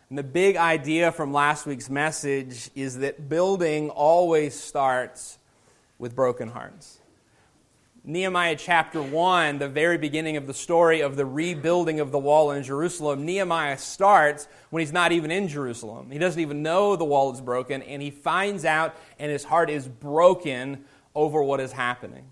And 0.09 0.17
the 0.17 0.23
big 0.23 0.57
idea 0.57 1.11
from 1.11 1.33
last 1.33 1.65
week's 1.65 1.89
message 1.89 2.69
is 2.75 2.99
that 2.99 3.29
building 3.29 3.89
always 3.89 4.59
starts 4.59 5.39
with 5.97 6.15
broken 6.15 6.49
hearts. 6.49 6.99
Nehemiah 8.05 8.57
chapter 8.57 9.01
1, 9.01 9.59
the 9.59 9.69
very 9.69 9.97
beginning 9.97 10.35
of 10.35 10.45
the 10.45 10.53
story 10.53 10.99
of 10.99 11.15
the 11.15 11.25
rebuilding 11.25 12.01
of 12.01 12.11
the 12.11 12.19
wall 12.19 12.51
in 12.51 12.61
Jerusalem, 12.61 13.23
Nehemiah 13.23 13.77
starts 13.77 14.49
when 14.71 14.81
he's 14.81 14.91
not 14.91 15.13
even 15.13 15.31
in 15.31 15.47
Jerusalem. 15.47 16.11
He 16.11 16.19
doesn't 16.19 16.41
even 16.41 16.61
know 16.61 16.97
the 16.97 17.05
wall 17.05 17.31
is 17.31 17.39
broken, 17.39 17.81
and 17.81 18.01
he 18.01 18.11
finds 18.11 18.65
out, 18.65 18.93
and 19.19 19.31
his 19.31 19.45
heart 19.45 19.69
is 19.69 19.87
broken 19.87 20.83
over 21.15 21.41
what 21.41 21.61
is 21.61 21.71
happening. 21.71 22.25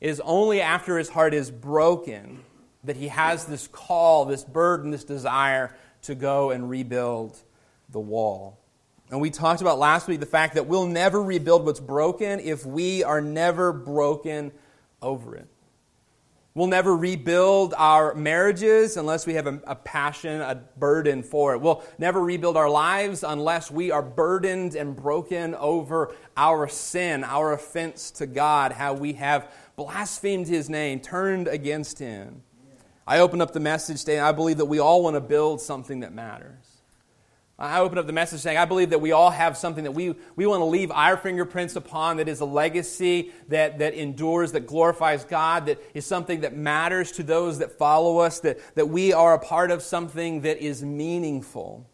It 0.00 0.08
is 0.08 0.20
only 0.20 0.60
after 0.60 0.98
his 0.98 1.08
heart 1.08 1.34
is 1.34 1.50
broken 1.50 2.44
that 2.84 2.94
he 2.94 3.08
has 3.08 3.46
this 3.46 3.66
call, 3.66 4.24
this 4.24 4.44
burden, 4.44 4.92
this 4.92 5.02
desire 5.02 5.74
to 6.02 6.14
go 6.14 6.52
and 6.52 6.70
rebuild 6.70 7.36
the 7.88 7.98
wall. 7.98 8.59
And 9.10 9.20
we 9.20 9.30
talked 9.30 9.60
about 9.60 9.78
last 9.78 10.06
week 10.06 10.20
the 10.20 10.26
fact 10.26 10.54
that 10.54 10.66
we'll 10.66 10.86
never 10.86 11.20
rebuild 11.20 11.66
what's 11.66 11.80
broken 11.80 12.38
if 12.38 12.64
we 12.64 13.02
are 13.02 13.20
never 13.20 13.72
broken 13.72 14.52
over 15.02 15.34
it. 15.34 15.48
We'll 16.54 16.68
never 16.68 16.96
rebuild 16.96 17.74
our 17.76 18.14
marriages 18.14 18.96
unless 18.96 19.24
we 19.24 19.34
have 19.34 19.46
a, 19.46 19.60
a, 19.66 19.76
passion, 19.76 20.40
a 20.40 20.56
burden 20.78 21.22
for 21.22 21.54
it. 21.54 21.60
We'll 21.60 21.84
never 21.96 22.20
rebuild 22.20 22.56
our 22.56 22.68
lives 22.68 23.22
unless 23.22 23.70
we 23.70 23.92
are 23.92 24.02
burdened 24.02 24.74
and 24.74 24.96
broken 24.96 25.54
over 25.54 26.14
our 26.36 26.68
sin, 26.68 27.22
our 27.22 27.52
offense 27.52 28.10
to 28.12 28.26
God, 28.26 28.72
how 28.72 28.94
we 28.94 29.12
have 29.14 29.52
blasphemed 29.76 30.48
His 30.48 30.68
name, 30.68 30.98
turned 31.00 31.46
against 31.46 32.00
Him. 32.00 32.42
I 33.06 33.20
open 33.20 33.40
up 33.40 33.52
the 33.52 33.60
message 33.60 34.00
today, 34.00 34.18
I 34.20 34.32
believe 34.32 34.58
that 34.58 34.66
we 34.66 34.80
all 34.80 35.02
want 35.04 35.14
to 35.14 35.20
build 35.20 35.60
something 35.60 36.00
that 36.00 36.12
matters. 36.12 36.69
I 37.60 37.80
open 37.80 37.98
up 37.98 38.06
the 38.06 38.12
message 38.14 38.40
saying, 38.40 38.56
I 38.56 38.64
believe 38.64 38.88
that 38.90 39.02
we 39.02 39.12
all 39.12 39.30
have 39.30 39.54
something 39.54 39.84
that 39.84 39.92
we, 39.92 40.14
we 40.34 40.46
want 40.46 40.60
to 40.60 40.64
leave 40.64 40.90
our 40.90 41.18
fingerprints 41.18 41.76
upon 41.76 42.16
that 42.16 42.26
is 42.26 42.40
a 42.40 42.46
legacy 42.46 43.32
that, 43.48 43.78
that 43.80 43.92
endures, 43.92 44.52
that 44.52 44.66
glorifies 44.66 45.24
God, 45.24 45.66
that 45.66 45.78
is 45.92 46.06
something 46.06 46.40
that 46.40 46.56
matters 46.56 47.12
to 47.12 47.22
those 47.22 47.58
that 47.58 47.72
follow 47.72 48.18
us, 48.18 48.40
that, 48.40 48.58
that 48.76 48.88
we 48.88 49.12
are 49.12 49.34
a 49.34 49.38
part 49.38 49.70
of 49.70 49.82
something 49.82 50.40
that 50.40 50.56
is 50.56 50.82
meaningful. 50.82 51.86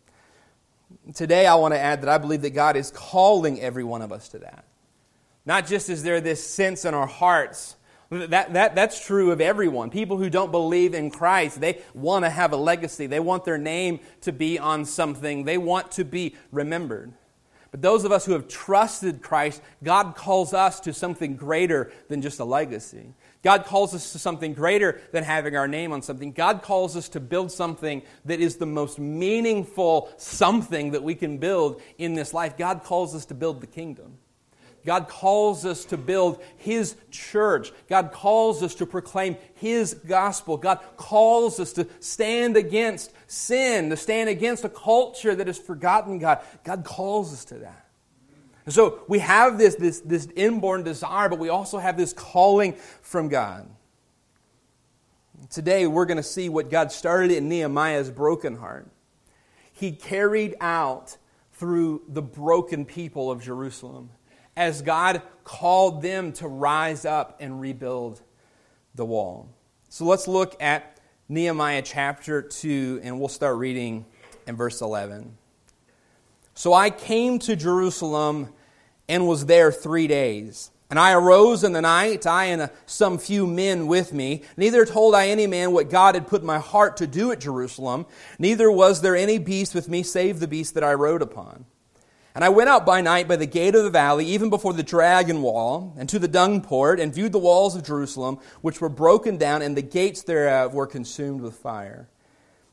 Today, 1.15 1.47
I 1.47 1.57
want 1.57 1.75
to 1.75 1.81
add 1.81 2.01
that 2.03 2.09
I 2.09 2.19
believe 2.19 2.43
that 2.43 2.51
God 2.51 2.77
is 2.77 2.93
calling 2.93 3.61
every 3.61 3.85
one 3.85 4.03
of 4.03 4.13
us 4.13 4.29
to 4.31 4.39
that. 4.39 4.65
Not 5.45 5.67
just 5.67 5.91
is 5.91 6.05
there 6.05 6.21
this 6.21 6.47
sense 6.47 6.85
in 6.85 6.95
our 6.95 7.07
hearts 7.07 7.76
that, 8.11 8.53
that, 8.53 8.75
that's 8.75 9.05
true 9.05 9.33
of 9.33 9.41
everyone. 9.41 9.91
People 9.91 10.17
who 10.17 10.31
don't 10.31 10.53
believe 10.53 10.95
in 10.95 11.11
Christ, 11.11 11.61
they 11.61 11.83
want 11.95 12.25
to 12.25 12.31
have 12.31 12.53
a 12.53 12.57
legacy. 12.57 13.07
They 13.07 13.21
want 13.21 13.45
their 13.45 13.59
name 13.59 14.01
to 14.23 14.33
be 14.33 14.59
on 14.59 14.85
something. 14.85 15.45
They 15.45 15.59
want 15.59 15.93
to 15.93 16.05
be 16.05 16.37
remembered. 16.53 17.13
But 17.73 17.83
those 17.83 18.05
of 18.05 18.13
us 18.13 18.25
who 18.25 18.33
have 18.33 18.49
trusted 18.49 19.23
Christ, 19.23 19.61
God 19.83 20.15
calls 20.15 20.55
us 20.55 20.81
to 20.81 20.93
something 20.93 21.37
greater 21.37 21.93
than 22.09 22.23
just 22.23 22.39
a 22.39 22.45
legacy. 22.45 23.13
God 23.43 23.65
calls 23.65 23.95
us 23.95 24.13
to 24.13 24.19
something 24.19 24.55
greater 24.55 25.01
than 25.13 25.25
having 25.25 25.57
our 25.57 25.69
name 25.69 25.93
on 25.93 26.01
something. 26.01 26.33
God 26.33 26.63
calls 26.63 26.97
us 26.97 27.09
to 27.11 27.21
build 27.21 27.53
something 27.53 28.03
that 28.25 28.41
is 28.41 28.57
the 28.57 28.67
most 28.67 28.99
meaningful 28.99 30.11
something 30.17 30.93
that 30.93 31.03
we 31.03 31.15
can 31.15 31.39
build 31.39 31.83
in 31.99 32.15
this 32.15 32.33
life. 32.33 32.57
God 32.57 32.83
calls 32.83 33.15
us 33.15 33.27
to 33.27 33.35
build 33.35 33.61
the 33.61 33.67
kingdom. 33.67 34.19
God 34.87 35.09
calls 35.09 35.67
us 35.67 35.85
to 35.87 35.97
build 35.97 36.41
His 36.57 36.97
church. 37.11 37.73
God 37.89 38.13
calls 38.13 38.63
us 38.63 38.77
to 38.77 38.87
proclaim 38.87 39.37
His 39.55 39.95
gospel. 39.95 40.57
God 40.57 40.79
calls 40.97 41.59
us 41.59 41.73
to 41.75 41.89
stand 41.99 42.57
against 42.57 43.13
sin, 43.27 43.91
to 43.91 43.97
stand 43.97 44.29
against 44.29 44.65
a 44.65 44.69
culture 44.69 45.35
that 45.35 45.49
has 45.49 45.59
forgotten 45.59 46.21
God. 46.21 46.41
God 46.65 46.85
calls 46.85 47.33
us 47.33 47.45
to 47.47 47.59
that. 47.59 47.87
And 48.65 48.73
so 48.73 49.01
we 49.09 49.19
have 49.19 49.59
this, 49.59 49.75
this, 49.75 50.01
this 50.01 50.29
inborn 50.37 50.85
desire, 50.85 51.29
but 51.29 51.41
we 51.41 51.49
also 51.49 51.79
have 51.79 51.97
this 51.97 52.13
calling 52.13 52.75
from 53.03 53.29
God. 53.29 53.69
Today, 55.51 55.87
we're 55.87 56.07
going 56.07 56.17
to 56.17 56.23
see 56.23 56.49
what 56.49 56.71
God 56.71 56.91
started 56.91 57.33
in 57.33 57.49
Nehemiah's 57.49 58.11
broken 58.11 58.57
heart. 58.57 58.89
He 59.73 59.93
carried 59.93 60.55
out 60.61 61.17
through 61.53 62.03
the 62.09 62.23
broken 62.23 62.85
people 62.85 63.31
of 63.31 63.43
Jerusalem 63.43 64.11
as 64.57 64.83
God 64.83 65.23
called 65.45 66.03
them 66.03 66.33
to 66.33 66.49
rise 66.49 67.05
up 67.05 67.37
and 67.41 67.61
rebuild 67.61 68.21
the 68.95 69.05
wall. 69.05 69.49
So 69.89 70.05
let's 70.05 70.27
look 70.27 70.61
at 70.61 70.99
Nehemiah 71.29 71.83
chapter 71.83 72.43
2, 72.43 73.01
and 73.03 73.19
we'll 73.19 73.29
start 73.29 73.57
reading 73.57 74.07
in 74.47 74.57
verse 74.57 74.81
11. 74.81 75.37
So 76.55 76.73
I 76.73 76.91
came 76.91 77.39
to 77.41 77.55
Jerusalem 77.55 78.49
and 79.09 79.29
was 79.29 79.47
there 79.47 79.71
three 79.71 80.07
days. 80.07 80.71
And 80.89 80.99
I 81.01 81.13
arose 81.13 81.65
in 81.65 81.73
the 81.73 81.83
night, 81.83 82.27
I 82.27 82.47
and 82.47 82.63
uh, 82.63 82.69
some 82.87 83.19
few 83.19 83.47
men 83.47 83.89
with 83.89 84.13
me. 84.13 84.43
Neither 84.57 84.85
told 84.85 85.17
I 85.17 85.29
any 85.29 85.47
man 85.49 85.73
what 85.73 85.91
God 85.91 86.15
had 86.15 86.29
put 86.29 86.45
my 86.45 86.59
heart 86.59 86.97
to 86.99 87.09
do 87.09 87.33
at 87.33 87.41
Jerusalem, 87.41 88.07
neither 88.39 88.71
was 88.71 89.01
there 89.01 89.17
any 89.17 89.39
beast 89.39 89.75
with 89.75 89.89
me 89.89 90.05
save 90.05 90.39
the 90.39 90.47
beast 90.47 90.75
that 90.75 90.85
I 90.85 90.95
rode 90.95 91.23
upon. 91.23 91.67
And 92.37 92.45
I 92.45 92.51
went 92.51 92.69
out 92.69 92.85
by 92.85 93.01
night 93.01 93.29
by 93.29 93.37
the 93.37 93.47
gate 93.47 93.75
of 93.75 93.83
the 93.83 93.89
valley, 93.89 94.27
even 94.27 94.51
before 94.51 94.75
the 94.75 94.83
dragon 94.83 95.41
well, 95.41 95.95
and 95.97 96.07
to 96.11 96.19
the 96.19 96.29
dung 96.29 96.61
port, 96.61 97.01
and 97.01 97.15
viewed 97.15 97.33
the 97.33 97.39
walls 97.39 97.75
of 97.75 97.83
Jerusalem, 97.83 98.41
which 98.61 98.79
were 98.79 98.91
broken 98.91 99.39
down, 99.39 99.63
and 99.63 99.75
the 99.75 99.81
gates 99.81 100.23
thereof 100.23 100.75
were 100.75 100.87
consumed 100.87 101.41
with 101.41 101.57
fire. 101.57 102.11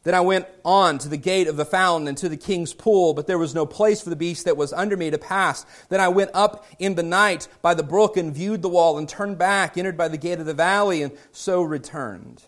Then 0.03 0.15
I 0.15 0.19
went 0.19 0.47
on 0.65 0.97
to 0.97 1.07
the 1.07 1.15
gate 1.15 1.47
of 1.47 1.55
the 1.55 1.63
fountain 1.63 2.09
and 2.09 2.17
to 2.17 2.27
the 2.27 2.35
king's 2.35 2.73
pool, 2.73 3.13
but 3.13 3.25
there 3.25 3.37
was 3.37 3.55
no 3.55 3.65
place 3.65 4.01
for 4.01 4.09
the 4.09 4.17
beast 4.17 4.43
that 4.43 4.57
was 4.57 4.73
under 4.73 4.97
me 4.97 5.09
to 5.11 5.17
pass. 5.17 5.65
Then 5.87 6.01
I 6.01 6.09
went 6.09 6.31
up 6.33 6.65
in 6.77 6.95
the 6.95 7.01
night 7.01 7.47
by 7.61 7.73
the 7.73 7.83
brook 7.83 8.17
and 8.17 8.35
viewed 8.35 8.63
the 8.63 8.67
wall, 8.67 8.97
and 8.97 9.07
turned 9.07 9.37
back, 9.37 9.77
entered 9.77 9.95
by 9.95 10.09
the 10.09 10.17
gate 10.17 10.41
of 10.41 10.45
the 10.45 10.53
valley, 10.53 11.01
and 11.01 11.17
so 11.31 11.61
returned. 11.61 12.43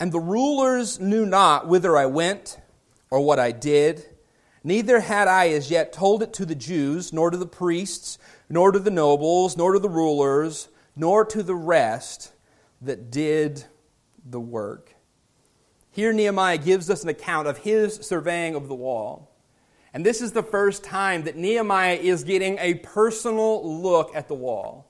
And 0.00 0.10
the 0.10 0.20
rulers 0.20 0.98
knew 0.98 1.26
not 1.26 1.68
whither 1.68 1.98
I 1.98 2.06
went 2.06 2.58
or 3.10 3.20
what 3.20 3.38
I 3.38 3.52
did. 3.52 4.06
Neither 4.66 4.98
had 4.98 5.28
I 5.28 5.50
as 5.50 5.70
yet 5.70 5.92
told 5.92 6.24
it 6.24 6.32
to 6.32 6.44
the 6.44 6.56
Jews, 6.56 7.12
nor 7.12 7.30
to 7.30 7.36
the 7.36 7.46
priests, 7.46 8.18
nor 8.48 8.72
to 8.72 8.80
the 8.80 8.90
nobles, 8.90 9.56
nor 9.56 9.74
to 9.74 9.78
the 9.78 9.88
rulers, 9.88 10.66
nor 10.96 11.24
to 11.24 11.44
the 11.44 11.54
rest 11.54 12.32
that 12.82 13.08
did 13.12 13.64
the 14.28 14.40
work. 14.40 14.96
Here, 15.92 16.12
Nehemiah 16.12 16.58
gives 16.58 16.90
us 16.90 17.04
an 17.04 17.08
account 17.08 17.46
of 17.46 17.58
his 17.58 17.94
surveying 17.94 18.56
of 18.56 18.66
the 18.66 18.74
wall. 18.74 19.30
And 19.94 20.04
this 20.04 20.20
is 20.20 20.32
the 20.32 20.42
first 20.42 20.82
time 20.82 21.22
that 21.22 21.36
Nehemiah 21.36 21.94
is 21.94 22.24
getting 22.24 22.58
a 22.58 22.74
personal 22.74 23.80
look 23.80 24.16
at 24.16 24.26
the 24.26 24.34
wall. 24.34 24.85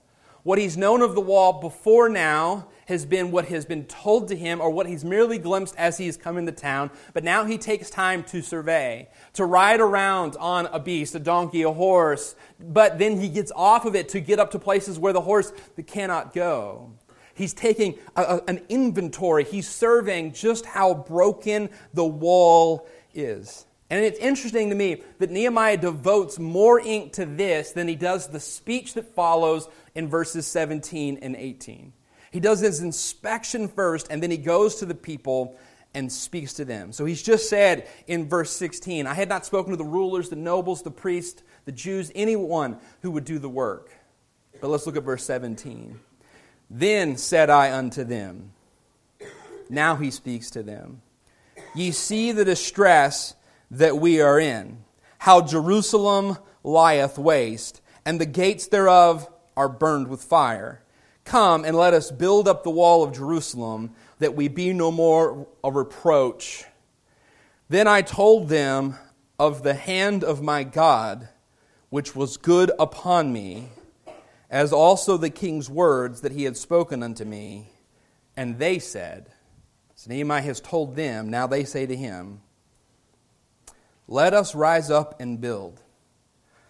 What 0.47 0.61
he's 0.61 0.77
known 0.77 1.03
of 1.03 1.17
the 1.17 1.21
wall 1.21 1.55
before 1.55 2.09
now 2.09 2.69
has 2.87 3.05
been 3.05 3.33
what 3.33 3.47
has 3.47 3.67
been 3.67 3.85
told 3.87 4.29
to 4.29 4.37
him 4.37 4.61
or 4.61 4.71
what 4.71 4.87
he's 4.87 5.05
merely 5.05 5.39
glimpsed 5.39 5.75
as 5.77 5.99
he's 5.99 6.17
come 6.17 6.39
into 6.39 6.53
town. 6.53 6.93
But 7.13 7.25
now 7.25 7.45
he 7.45 7.59
takes 7.59 7.91
time 7.91 8.23
to 8.23 8.41
survey, 8.43 9.09
to 9.33 9.45
ride 9.45 9.81
around 9.81 10.37
on 10.39 10.67
a 10.67 10.79
beast, 10.79 11.17
a 11.17 11.19
donkey, 11.19 11.63
a 11.63 11.73
horse. 11.73 12.37
But 12.61 12.97
then 13.01 13.21
he 13.21 13.29
gets 13.29 13.51
off 13.57 13.87
of 13.87 13.97
it 13.97 14.09
to 14.11 14.21
get 14.21 14.39
up 14.39 14.53
to 14.53 14.61
places 14.61 15.01
where 15.01 15.13
the 15.13 15.21
horse 15.21 15.53
cannot 15.89 16.33
go. 16.33 16.93
He's 17.35 17.53
taking 17.53 17.99
a, 18.15 18.23
a, 18.23 18.43
an 18.47 18.65
inventory. 18.69 19.43
He's 19.43 19.69
surveying 19.69 20.33
just 20.33 20.65
how 20.65 20.95
broken 20.95 21.71
the 21.93 22.05
wall 22.05 22.87
is. 23.13 23.67
And 23.89 24.05
it's 24.05 24.19
interesting 24.19 24.71
to 24.71 24.75
me 24.75 25.03
that 25.19 25.31
Nehemiah 25.31 25.77
devotes 25.77 26.39
more 26.39 26.81
ink 26.81 27.13
to 27.15 27.27
this 27.27 27.73
than 27.73 27.87
he 27.87 27.95
does 27.95 28.29
the 28.29 28.41
speech 28.41 28.95
that 28.95 29.15
follows 29.15 29.69
in 29.95 30.09
verses 30.09 30.47
17 30.47 31.19
and 31.23 31.37
18. 31.37 31.93
He 32.33 32.41
does 32.41 32.61
his 32.61 32.81
inspection 32.81 33.69
first, 33.69 34.09
and 34.11 34.23
then 34.23 34.31
he 34.31 34.39
goes 34.39 34.77
to 34.77 34.87
the 34.87 34.95
people 34.95 35.57
and 35.95 36.13
speaks 36.13 36.55
to 36.55 36.65
them. 36.65 36.93
So 36.93 37.05
he's 37.05 37.23
just 37.23 37.49
said 37.49 37.89
in 38.07 38.29
verse 38.29 38.51
16, 38.51 39.07
I 39.07 39.15
had 39.15 39.29
not 39.29 39.47
spoken 39.47 39.71
to 39.71 39.77
the 39.77 39.85
rulers, 39.85 40.29
the 40.29 40.37
nobles, 40.37 40.83
the 40.83 40.91
priests, 40.91 41.43
the 41.65 41.73
Jews, 41.73 42.13
anyone 42.15 42.79
who 43.03 43.13
would 43.13 43.25
do 43.25 43.39
the 43.39 43.49
work. 43.49 43.91
But 44.61 44.69
let's 44.69 44.87
look 44.87 44.97
at 44.97 45.05
verse 45.05 45.25
17. 45.25 45.99
Then 46.69 47.17
said 47.17 47.49
I 47.49 47.73
unto 47.73 48.05
them, 48.05 48.53
now 49.71 49.97
he 49.97 50.11
speaks 50.11 50.51
to 50.51 50.63
them, 50.63 51.03
Ye 51.75 51.91
see 51.91 52.33
the 52.33 52.45
distress 52.45 53.35
that 53.71 53.99
we 53.99 54.21
are 54.21 54.39
in, 54.39 54.85
how 55.19 55.41
Jerusalem 55.41 56.39
lieth 56.63 57.19
waste, 57.19 57.81
and 58.05 58.21
the 58.21 58.27
gates 58.27 58.67
thereof 58.67 59.29
are 59.57 59.69
burned 59.69 60.09
with 60.09 60.23
fire. 60.23 60.83
Come 61.25 61.65
and 61.65 61.77
let 61.77 61.95
us 61.95 62.11
build 62.11 62.47
up 62.47 62.63
the 62.63 62.71
wall 62.71 63.03
of 63.03 63.15
Jerusalem, 63.15 63.93
that 64.19 64.37
we 64.37 64.49
be 64.49 64.73
no 64.73 64.91
more 64.91 65.47
a 65.65 65.71
reproach. 65.71 66.65
Then 67.69 67.89
I 67.89 68.03
told 68.03 68.49
them 68.49 68.97
of 69.39 69.63
the 69.63 69.75
hand 69.75 70.23
of 70.23 70.43
my 70.43 70.63
God, 70.63 71.29
which 71.91 72.15
was 72.15 72.37
good 72.37 72.71
upon 72.79 73.33
me, 73.33 73.69
as 74.49 74.73
also 74.73 75.17
the 75.17 75.31
king's 75.31 75.69
words 75.69 76.21
that 76.21 76.33
he 76.33 76.45
had 76.45 76.57
spoken 76.57 77.03
unto 77.03 77.25
me. 77.25 77.73
And 78.37 78.59
they 78.59 78.79
said, 78.79 79.31
So 79.97 80.11
Nehemiah 80.11 80.43
has 80.43 80.61
told 80.61 80.95
them, 80.95 81.29
now 81.29 81.47
they 81.47 81.65
say 81.65 81.87
to 81.87 81.97
him, 81.97 82.41
Let 84.09 84.35
us 84.35 84.55
rise 84.55 84.91
up 84.91 85.21
and 85.21 85.41
build. 85.41 85.83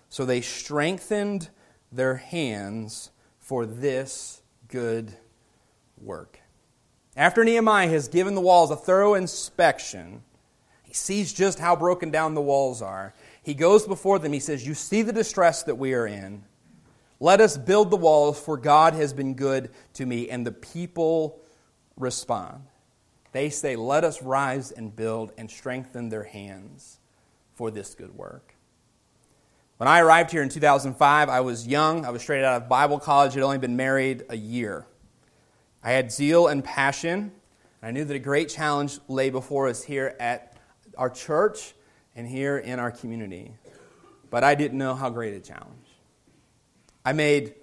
So 0.08 0.24
they 0.24 0.40
strengthened 0.40 1.50
their 1.92 2.16
hands 2.16 3.10
for 3.38 3.66
this 3.66 4.42
good 4.68 5.12
work. 5.98 6.40
After 7.16 7.44
Nehemiah 7.44 7.88
has 7.88 8.08
given 8.08 8.34
the 8.34 8.40
walls 8.40 8.70
a 8.70 8.76
thorough 8.76 9.14
inspection, 9.14 10.22
he 10.82 10.94
sees 10.94 11.32
just 11.32 11.58
how 11.58 11.76
broken 11.76 12.10
down 12.10 12.34
the 12.34 12.42
walls 12.42 12.82
are. 12.82 13.14
He 13.42 13.54
goes 13.54 13.86
before 13.86 14.18
them. 14.18 14.32
He 14.32 14.40
says, 14.40 14.66
You 14.66 14.74
see 14.74 15.02
the 15.02 15.12
distress 15.12 15.62
that 15.64 15.76
we 15.76 15.94
are 15.94 16.06
in. 16.06 16.44
Let 17.18 17.40
us 17.40 17.56
build 17.56 17.90
the 17.90 17.96
walls, 17.96 18.38
for 18.38 18.58
God 18.58 18.92
has 18.94 19.12
been 19.12 19.34
good 19.34 19.70
to 19.94 20.04
me. 20.04 20.28
And 20.28 20.46
the 20.46 20.52
people 20.52 21.40
respond. 21.96 22.64
They 23.32 23.48
say, 23.48 23.76
Let 23.76 24.04
us 24.04 24.22
rise 24.22 24.70
and 24.70 24.94
build 24.94 25.32
and 25.38 25.50
strengthen 25.50 26.08
their 26.08 26.24
hands 26.24 26.98
for 27.56 27.70
this 27.70 27.94
good 27.94 28.14
work. 28.14 28.54
When 29.78 29.88
I 29.88 30.00
arrived 30.00 30.30
here 30.30 30.42
in 30.42 30.48
2005, 30.48 31.28
I 31.28 31.40
was 31.40 31.66
young. 31.66 32.04
I 32.04 32.10
was 32.10 32.22
straight 32.22 32.44
out 32.44 32.62
of 32.62 32.68
Bible 32.68 32.98
college, 33.00 33.34
had 33.34 33.42
only 33.42 33.58
been 33.58 33.76
married 33.76 34.24
a 34.28 34.36
year. 34.36 34.86
I 35.82 35.92
had 35.92 36.12
zeal 36.12 36.46
and 36.46 36.62
passion. 36.62 37.32
And 37.82 37.88
I 37.88 37.90
knew 37.90 38.04
that 38.04 38.14
a 38.14 38.20
great 38.20 38.48
challenge 38.48 38.98
lay 39.08 39.30
before 39.30 39.68
us 39.68 39.82
here 39.82 40.14
at 40.20 40.56
our 40.96 41.10
church 41.10 41.74
and 42.14 42.26
here 42.26 42.58
in 42.58 42.78
our 42.78 42.90
community. 42.90 43.52
But 44.30 44.44
I 44.44 44.54
didn't 44.54 44.78
know 44.78 44.94
how 44.94 45.10
great 45.10 45.34
a 45.34 45.40
challenge. 45.40 45.86
I 47.04 47.12
made 47.12 47.54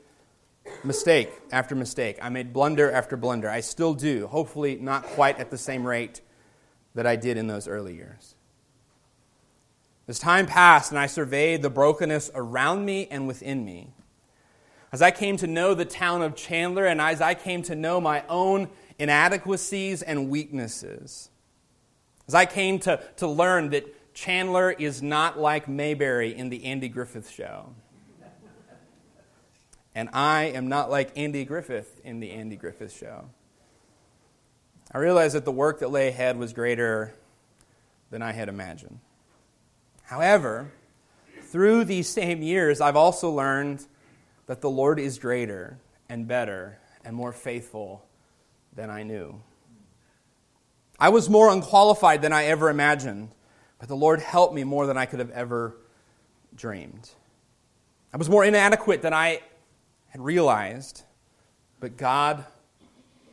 mistake 0.83 1.31
after 1.51 1.75
mistake. 1.75 2.17
I 2.21 2.29
made 2.29 2.53
blunder 2.53 2.91
after 2.91 3.17
blunder. 3.17 3.49
I 3.49 3.59
still 3.59 3.93
do, 3.93 4.27
hopefully 4.27 4.75
not 4.75 5.03
quite 5.03 5.39
at 5.39 5.51
the 5.51 5.57
same 5.57 5.85
rate 5.85 6.21
that 6.95 7.05
I 7.05 7.15
did 7.15 7.37
in 7.37 7.47
those 7.47 7.67
early 7.67 7.95
years. 7.95 8.35
As 10.07 10.19
time 10.19 10.45
passed 10.45 10.91
and 10.91 10.99
I 10.99 11.07
surveyed 11.07 11.61
the 11.61 11.69
brokenness 11.69 12.31
around 12.35 12.85
me 12.85 13.07
and 13.09 13.27
within 13.27 13.63
me, 13.63 13.89
as 14.91 15.01
I 15.01 15.11
came 15.11 15.37
to 15.37 15.47
know 15.47 15.73
the 15.73 15.85
town 15.85 16.21
of 16.21 16.35
Chandler 16.35 16.85
and 16.85 16.99
as 17.01 17.21
I 17.21 17.33
came 17.33 17.63
to 17.63 17.75
know 17.75 18.01
my 18.01 18.23
own 18.27 18.69
inadequacies 18.99 20.01
and 20.01 20.29
weaknesses, 20.29 21.29
as 22.27 22.35
I 22.35 22.45
came 22.45 22.79
to, 22.79 23.01
to 23.17 23.27
learn 23.27 23.69
that 23.69 24.13
Chandler 24.13 24.71
is 24.71 25.01
not 25.01 25.39
like 25.39 25.67
Mayberry 25.67 26.35
in 26.35 26.49
the 26.49 26.65
Andy 26.65 26.89
Griffith 26.89 27.29
show. 27.29 27.73
And 29.95 30.09
I 30.11 30.45
am 30.45 30.67
not 30.67 30.89
like 30.89 31.11
Andy 31.15 31.45
Griffith 31.45 32.01
in 32.03 32.19
the 32.19 32.31
Andy 32.31 32.55
Griffith 32.55 32.95
show. 32.95 33.25
I 34.91 34.97
realized 34.97 35.35
that 35.35 35.45
the 35.45 35.51
work 35.51 35.79
that 35.79 35.89
lay 35.89 36.09
ahead 36.09 36.37
was 36.37 36.53
greater 36.53 37.13
than 38.09 38.21
I 38.21 38.31
had 38.31 38.49
imagined. 38.49 38.99
However, 40.03 40.71
through 41.43 41.85
these 41.85 42.07
same 42.07 42.41
years, 42.41 42.81
I've 42.81 42.95
also 42.95 43.29
learned 43.29 43.85
that 44.45 44.61
the 44.61 44.69
Lord 44.69 44.99
is 44.99 45.19
greater 45.19 45.79
and 46.09 46.27
better 46.27 46.79
and 47.03 47.15
more 47.15 47.31
faithful 47.31 48.05
than 48.75 48.89
I 48.89 49.03
knew. 49.03 49.41
I 50.99 51.09
was 51.09 51.29
more 51.29 51.51
unqualified 51.51 52.21
than 52.21 52.33
I 52.33 52.45
ever 52.45 52.69
imagined, 52.69 53.29
but 53.79 53.87
the 53.87 53.95
Lord 53.95 54.21
helped 54.21 54.53
me 54.53 54.63
more 54.63 54.85
than 54.85 54.97
I 54.97 55.05
could 55.05 55.19
have 55.19 55.31
ever 55.31 55.75
dreamed. 56.55 57.09
I 58.13 58.17
was 58.17 58.29
more 58.29 58.45
inadequate 58.45 59.01
than 59.01 59.13
I 59.13 59.41
had 60.09 60.21
realized, 60.21 61.03
but 61.79 61.97
God 61.97 62.45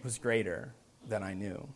was 0.02 0.18
greater 0.18 0.72
than 1.06 1.22
I 1.22 1.34
knew. 1.34 1.68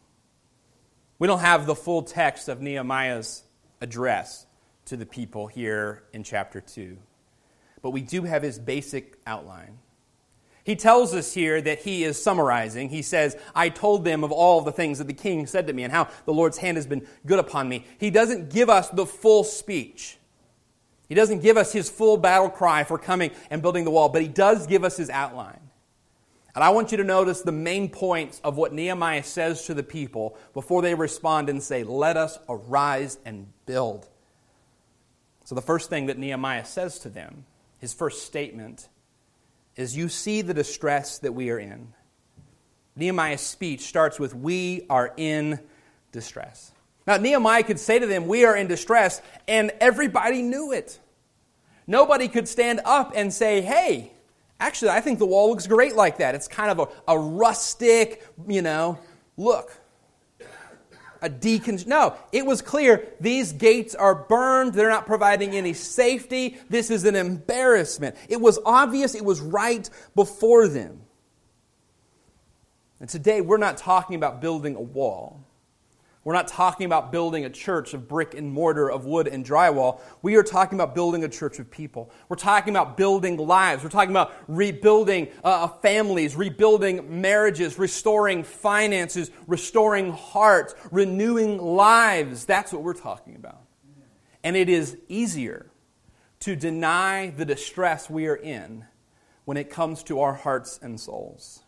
We 1.18 1.28
don't 1.28 1.40
have 1.40 1.66
the 1.66 1.74
full 1.74 2.02
text 2.02 2.48
of 2.48 2.60
Nehemiah's 2.60 3.44
address 3.80 4.46
to 4.86 4.96
the 4.96 5.06
people 5.06 5.46
here 5.46 6.04
in 6.12 6.22
chapter 6.22 6.60
2. 6.60 6.96
But 7.82 7.90
we 7.90 8.02
do 8.02 8.22
have 8.22 8.42
his 8.42 8.58
basic 8.58 9.18
outline. 9.26 9.78
He 10.64 10.76
tells 10.76 11.14
us 11.14 11.34
here 11.34 11.60
that 11.60 11.80
he 11.80 12.04
is 12.04 12.20
summarizing. 12.20 12.88
He 12.88 13.02
says, 13.02 13.36
I 13.54 13.68
told 13.68 14.04
them 14.04 14.24
of 14.24 14.32
all 14.32 14.62
the 14.62 14.72
things 14.72 14.96
that 14.98 15.06
the 15.06 15.12
king 15.12 15.46
said 15.46 15.66
to 15.66 15.74
me 15.74 15.82
and 15.82 15.92
how 15.92 16.08
the 16.24 16.32
Lord's 16.32 16.56
hand 16.56 16.78
has 16.78 16.86
been 16.86 17.06
good 17.26 17.38
upon 17.38 17.68
me. 17.68 17.84
He 17.98 18.10
doesn't 18.10 18.50
give 18.50 18.70
us 18.70 18.88
the 18.88 19.04
full 19.04 19.44
speech. 19.44 20.16
He 21.06 21.14
doesn't 21.14 21.40
give 21.40 21.58
us 21.58 21.72
his 21.72 21.90
full 21.90 22.16
battle 22.16 22.48
cry 22.48 22.84
for 22.84 22.96
coming 22.96 23.30
and 23.50 23.60
building 23.60 23.84
the 23.84 23.90
wall, 23.90 24.08
but 24.08 24.22
he 24.22 24.28
does 24.28 24.66
give 24.66 24.84
us 24.84 24.96
his 24.96 25.10
outline. 25.10 25.60
And 26.54 26.64
I 26.64 26.70
want 26.70 26.92
you 26.92 26.98
to 26.98 27.04
notice 27.04 27.42
the 27.42 27.52
main 27.52 27.90
points 27.90 28.40
of 28.42 28.56
what 28.56 28.72
Nehemiah 28.72 29.24
says 29.24 29.66
to 29.66 29.74
the 29.74 29.82
people 29.82 30.38
before 30.54 30.80
they 30.80 30.94
respond 30.94 31.50
and 31.50 31.62
say, 31.62 31.82
Let 31.82 32.16
us 32.16 32.38
arise 32.48 33.18
and 33.26 33.48
build. 33.66 34.08
So, 35.44 35.54
the 35.54 35.62
first 35.62 35.90
thing 35.90 36.06
that 36.06 36.18
Nehemiah 36.18 36.64
says 36.64 36.98
to 37.00 37.10
them, 37.10 37.44
his 37.78 37.92
first 37.92 38.24
statement, 38.24 38.88
is 39.76 39.96
You 39.96 40.08
see 40.08 40.42
the 40.42 40.54
distress 40.54 41.18
that 41.18 41.32
we 41.32 41.50
are 41.50 41.58
in. 41.58 41.92
Nehemiah's 42.96 43.42
speech 43.42 43.82
starts 43.82 44.18
with, 44.18 44.34
We 44.34 44.86
are 44.88 45.12
in 45.16 45.60
distress. 46.12 46.72
Now, 47.06 47.18
Nehemiah 47.18 47.62
could 47.62 47.78
say 47.78 47.98
to 47.98 48.06
them, 48.06 48.26
We 48.26 48.46
are 48.46 48.56
in 48.56 48.68
distress, 48.68 49.20
and 49.46 49.70
everybody 49.80 50.40
knew 50.40 50.72
it. 50.72 50.98
Nobody 51.86 52.28
could 52.28 52.48
stand 52.48 52.80
up 52.86 53.12
and 53.14 53.30
say, 53.32 53.60
Hey, 53.60 54.12
actually, 54.58 54.92
I 54.92 55.02
think 55.02 55.18
the 55.18 55.26
wall 55.26 55.50
looks 55.50 55.66
great 55.66 55.94
like 55.94 56.18
that. 56.18 56.34
It's 56.34 56.48
kind 56.48 56.70
of 56.70 56.88
a, 56.88 57.12
a 57.12 57.18
rustic, 57.18 58.26
you 58.48 58.62
know, 58.62 58.98
look 59.36 59.78
a. 61.28 61.86
No, 61.86 62.14
it 62.32 62.44
was 62.46 62.62
clear 62.62 63.08
these 63.20 63.52
gates 63.52 63.94
are 63.94 64.14
burned. 64.14 64.74
They're 64.74 64.90
not 64.90 65.06
providing 65.06 65.54
any 65.54 65.72
safety. 65.72 66.58
This 66.68 66.90
is 66.90 67.04
an 67.04 67.16
embarrassment. 67.16 68.16
It 68.28 68.40
was 68.40 68.58
obvious. 68.64 69.14
It 69.14 69.24
was 69.24 69.40
right 69.40 69.88
before 70.14 70.68
them. 70.68 71.00
And 73.00 73.08
today 73.08 73.40
we're 73.40 73.58
not 73.58 73.76
talking 73.76 74.16
about 74.16 74.40
building 74.40 74.76
a 74.76 74.80
wall. 74.80 75.44
We're 76.24 76.32
not 76.32 76.48
talking 76.48 76.86
about 76.86 77.12
building 77.12 77.44
a 77.44 77.50
church 77.50 77.92
of 77.92 78.08
brick 78.08 78.32
and 78.32 78.50
mortar, 78.50 78.90
of 78.90 79.04
wood 79.04 79.28
and 79.28 79.44
drywall. 79.44 80.00
We 80.22 80.36
are 80.36 80.42
talking 80.42 80.80
about 80.80 80.94
building 80.94 81.22
a 81.22 81.28
church 81.28 81.58
of 81.58 81.70
people. 81.70 82.10
We're 82.30 82.36
talking 82.36 82.74
about 82.74 82.96
building 82.96 83.36
lives. 83.36 83.84
We're 83.84 83.90
talking 83.90 84.10
about 84.10 84.32
rebuilding 84.48 85.28
uh, 85.44 85.64
uh, 85.64 85.68
families, 85.68 86.34
rebuilding 86.34 87.20
marriages, 87.20 87.78
restoring 87.78 88.42
finances, 88.42 89.30
restoring 89.46 90.12
hearts, 90.12 90.74
renewing 90.90 91.58
lives. 91.58 92.46
That's 92.46 92.72
what 92.72 92.82
we're 92.82 92.94
talking 92.94 93.36
about. 93.36 93.60
And 94.42 94.56
it 94.56 94.70
is 94.70 94.96
easier 95.08 95.70
to 96.40 96.56
deny 96.56 97.30
the 97.30 97.44
distress 97.44 98.08
we 98.08 98.28
are 98.28 98.36
in 98.36 98.86
when 99.44 99.58
it 99.58 99.68
comes 99.68 100.02
to 100.04 100.20
our 100.20 100.34
hearts 100.34 100.78
and 100.82 100.98
souls. 100.98 101.60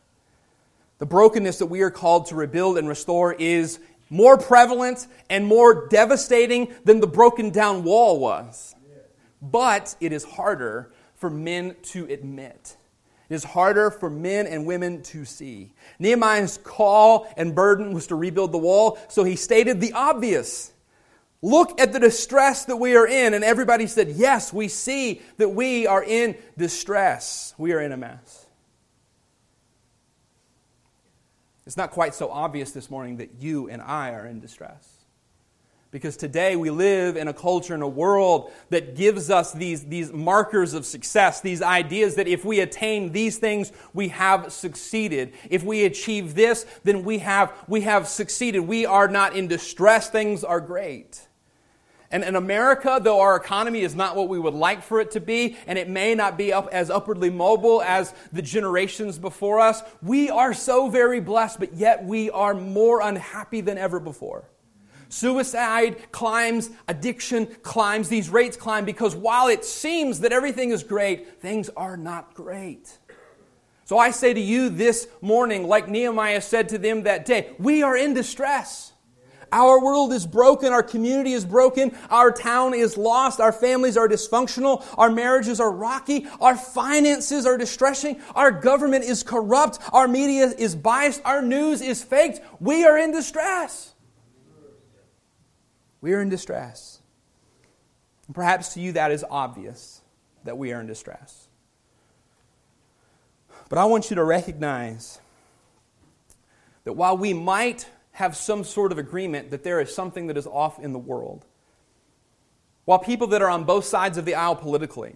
The 0.99 1.07
brokenness 1.07 1.59
that 1.59 1.67
we 1.67 1.83
are 1.83 1.91
called 1.91 2.27
to 2.27 2.35
rebuild 2.35 2.79
and 2.79 2.89
restore 2.89 3.35
is 3.35 3.81
more 4.11 4.39
prevalent 4.39 5.07
and 5.29 5.47
more 5.47 5.89
devastating 5.89 6.73
than 6.85 7.01
the 7.01 7.07
broken 7.07 7.51
down 7.51 7.85
wall 7.85 8.19
was. 8.19 8.75
But 9.43 9.95
it 10.01 10.13
is 10.13 10.25
harder 10.25 10.93
for 11.15 11.31
men 11.31 11.77
to 11.83 12.05
admit. 12.07 12.77
It 13.29 13.35
is 13.35 13.45
harder 13.45 13.91
for 13.91 14.09
men 14.09 14.47
and 14.47 14.67
women 14.67 15.03
to 15.05 15.25
see. 15.25 15.73
Nehemiah's 15.99 16.59
call 16.59 17.33
and 17.37 17.55
burden 17.55 17.93
was 17.93 18.07
to 18.09 18.15
rebuild 18.15 18.53
the 18.53 18.59
wall, 18.59 18.99
so 19.09 19.25
he 19.25 19.35
stated 19.35 19.81
the 19.81 19.93
obvious. 19.93 20.73
Look 21.43 21.81
at 21.81 21.93
the 21.93 22.01
distress 22.01 22.65
that 22.67 22.77
we 22.77 22.97
are 22.97 23.07
in. 23.07 23.35
And 23.35 23.45
everybody 23.45 23.87
said, 23.87 24.11
Yes, 24.11 24.53
we 24.53 24.69
see 24.69 25.23
that 25.39 25.51
we 25.51 25.87
are 25.87 26.03
in 26.03 26.37
distress. 26.57 27.55
We 27.59 27.73
are 27.73 27.81
in 27.81 27.93
a 27.93 27.97
mess. 27.97 28.46
It's 31.67 31.77
not 31.77 31.91
quite 31.91 32.15
so 32.15 32.31
obvious 32.31 32.71
this 32.71 32.89
morning 32.89 33.17
that 33.17 33.41
you 33.41 33.69
and 33.69 33.83
I 33.83 34.13
are 34.13 34.25
in 34.25 34.39
distress. 34.39 34.93
Because 35.91 36.17
today 36.17 36.57
we 36.57 36.71
live 36.71 37.17
in 37.17 37.27
a 37.27 37.33
culture, 37.33 37.75
in 37.75 37.83
a 37.83 37.89
world 37.89 38.53
that 38.71 38.95
gives 38.95 39.31
us 39.31 39.53
these, 39.53 39.85
these 39.87 40.13
markers 40.13 40.75
of 40.75 40.85
success, 40.85 41.41
these 41.41 41.63
ideas 41.63 42.17
that 42.17 42.29
if 42.29 42.45
we 42.45 42.61
attain 42.61 43.13
these 43.13 43.39
things, 43.39 43.73
we 43.95 44.09
have 44.09 44.53
succeeded. 44.53 45.33
If 45.49 45.65
we 45.65 45.85
achieve 45.85 46.35
this, 46.35 46.67
then 46.85 47.03
we 47.03 47.19
have, 47.19 47.53
we 47.67 47.81
have 47.83 48.07
succeeded. 48.09 48.61
We 48.61 48.85
are 48.87 49.09
not 49.09 49.35
in 49.35 49.49
distress, 49.49 50.11
things 50.11 50.45
are 50.45 50.61
great. 50.61 51.27
And 52.11 52.23
in 52.23 52.37
America, 52.37 53.01
though 53.03 53.21
our 53.21 53.37
economy 53.37 53.81
is 53.81 53.95
not 53.95 54.15
what 54.15 54.29
we 54.29 54.39
would 54.39 54.55
like 54.55 54.83
for 54.83 55.01
it 55.01 55.11
to 55.13 55.21
be, 55.21 55.57
and 55.67 55.79
it 55.79 55.89
may 55.89 56.15
not 56.15 56.39
be 56.39 56.53
up 56.53 56.69
as 56.73 56.89
upwardly 56.89 57.31
mobile 57.31 57.83
as 57.83 58.15
the 58.33 58.43
generations 58.43 59.19
before 59.19 59.61
us, 59.61 59.83
we 60.03 60.31
are 60.31 60.55
so 60.55 60.89
very 60.89 61.21
blessed, 61.21 61.59
but 61.59 61.75
yet 61.75 62.05
we 62.05 62.31
are 62.31 62.55
more 62.55 63.01
unhappy 63.01 63.61
than 63.61 63.77
ever 63.77 63.99
before. 63.99 64.49
Suicide 65.09 66.13
climbs, 66.13 66.71
addiction 66.89 67.47
climbs, 67.63 68.09
these 68.09 68.29
rates 68.29 68.57
climb 68.57 68.85
because 68.85 69.15
while 69.15 69.49
it 69.49 69.65
seems 69.65 70.21
that 70.21 70.33
everything 70.33 70.71
is 70.71 70.83
great, 70.83 71.41
things 71.41 71.71
are 71.77 71.97
not 71.97 72.35
great. 72.35 72.99
So 73.85 73.99
I 73.99 74.11
say 74.11 74.35
to 74.35 74.41
you 74.41 74.69
this 74.69 75.07
morning, 75.21 75.69
like 75.69 75.89
Nehemiah 75.89 76.41
said 76.41 76.71
to 76.71 76.79
them 76.79 77.05
that 77.05 77.25
day, 77.25 77.53
we 77.59 77.85
are 77.85 77.97
in 77.97 78.15
distress. 78.15 78.93
Our 79.57 79.83
world 79.83 80.13
is 80.13 80.27
broken. 80.27 80.75
Our 80.75 80.83
community 80.83 81.33
is 81.33 81.47
broken. 81.47 81.97
Our 82.11 82.31
town 82.31 82.75
is 82.75 82.99
lost. 82.99 83.41
Our 83.41 83.53
families 83.53 83.97
are 83.97 84.07
dysfunctional. 84.07 84.85
Our 84.99 85.09
marriages 85.09 85.61
are 85.61 85.73
rocky. 85.73 86.27
Our 86.43 86.59
finances 86.59 87.47
are 87.47 87.57
distressing. 87.57 88.21
Our 88.35 88.51
government 88.51 89.05
is 89.05 89.23
corrupt. 89.23 89.79
Our 89.95 90.09
media 90.09 90.53
is 90.59 90.77
biased. 90.77 91.23
Our 91.25 91.41
news 91.41 91.81
is 91.81 92.05
faked. 92.05 92.43
We 92.61 92.85
are 92.85 92.99
in 92.99 93.13
distress. 93.13 93.95
We 96.03 96.13
are 96.13 96.21
in 96.21 96.29
distress. 96.29 97.01
Perhaps 98.35 98.75
to 98.75 98.81
you 98.81 98.93
that 98.93 99.11
is 99.11 99.25
obvious 99.31 100.03
that 100.45 100.59
we 100.59 100.75
are 100.75 100.83
in 100.83 100.87
distress. 100.87 101.49
But 103.71 103.79
I 103.79 103.87
want 103.87 104.11
you 104.11 104.17
to 104.17 104.25
recognize 104.25 105.19
that 106.85 106.93
while 106.93 107.17
we 107.17 107.33
might 107.33 107.89
have 108.17 108.35
some 108.35 108.65
sort 108.65 108.93
of 108.93 108.99
agreement 108.99 109.51
that 109.51 109.63
there 109.63 109.79
is 109.79 109.95
something 109.95 110.29
that 110.29 110.39
is 110.39 110.47
off 110.47 110.79
in 110.79 110.95
the 110.95 110.99
world, 110.99 111.45
while 112.87 112.99
people 112.99 113.27
that 113.27 113.43
are 113.43 113.51
on 113.51 113.65
both 113.65 113.85
sides 113.85 114.17
of 114.17 114.25
the 114.25 114.35
aisle 114.35 114.57
politically, 114.57 115.15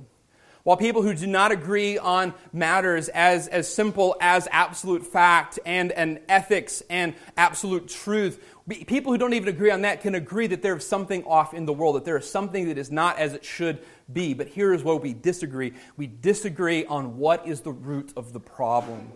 while 0.64 0.76
people 0.76 1.00
who 1.00 1.14
do 1.14 1.26
not 1.26 1.50
agree 1.50 1.96
on 1.96 2.34
matters 2.52 3.08
as, 3.08 3.48
as 3.48 3.72
simple 3.72 4.14
as 4.20 4.46
absolute 4.52 5.06
fact 5.06 5.58
and, 5.64 5.92
and 5.92 6.20
ethics 6.28 6.82
and 6.90 7.14
absolute 7.38 7.88
truth, 7.88 8.38
people 8.86 9.12
who 9.12 9.16
don't 9.16 9.32
even 9.32 9.48
agree 9.48 9.70
on 9.70 9.80
that 9.80 10.02
can 10.02 10.14
agree 10.14 10.46
that 10.48 10.60
there's 10.60 10.86
something 10.86 11.24
off 11.24 11.54
in 11.54 11.64
the 11.64 11.72
world, 11.72 11.96
that 11.96 12.04
there 12.04 12.18
is 12.18 12.30
something 12.30 12.68
that 12.68 12.76
is 12.76 12.90
not 12.90 13.18
as 13.18 13.32
it 13.32 13.46
should 13.46 13.78
be. 14.12 14.34
But 14.34 14.48
here 14.48 14.74
is 14.74 14.84
where 14.84 14.96
we 14.96 15.14
disagree 15.14 15.72
we 15.96 16.06
disagree 16.06 16.84
on 16.84 17.16
what 17.16 17.48
is 17.48 17.62
the 17.62 17.72
root 17.72 18.12
of 18.14 18.34
the 18.34 18.40
problem. 18.40 19.10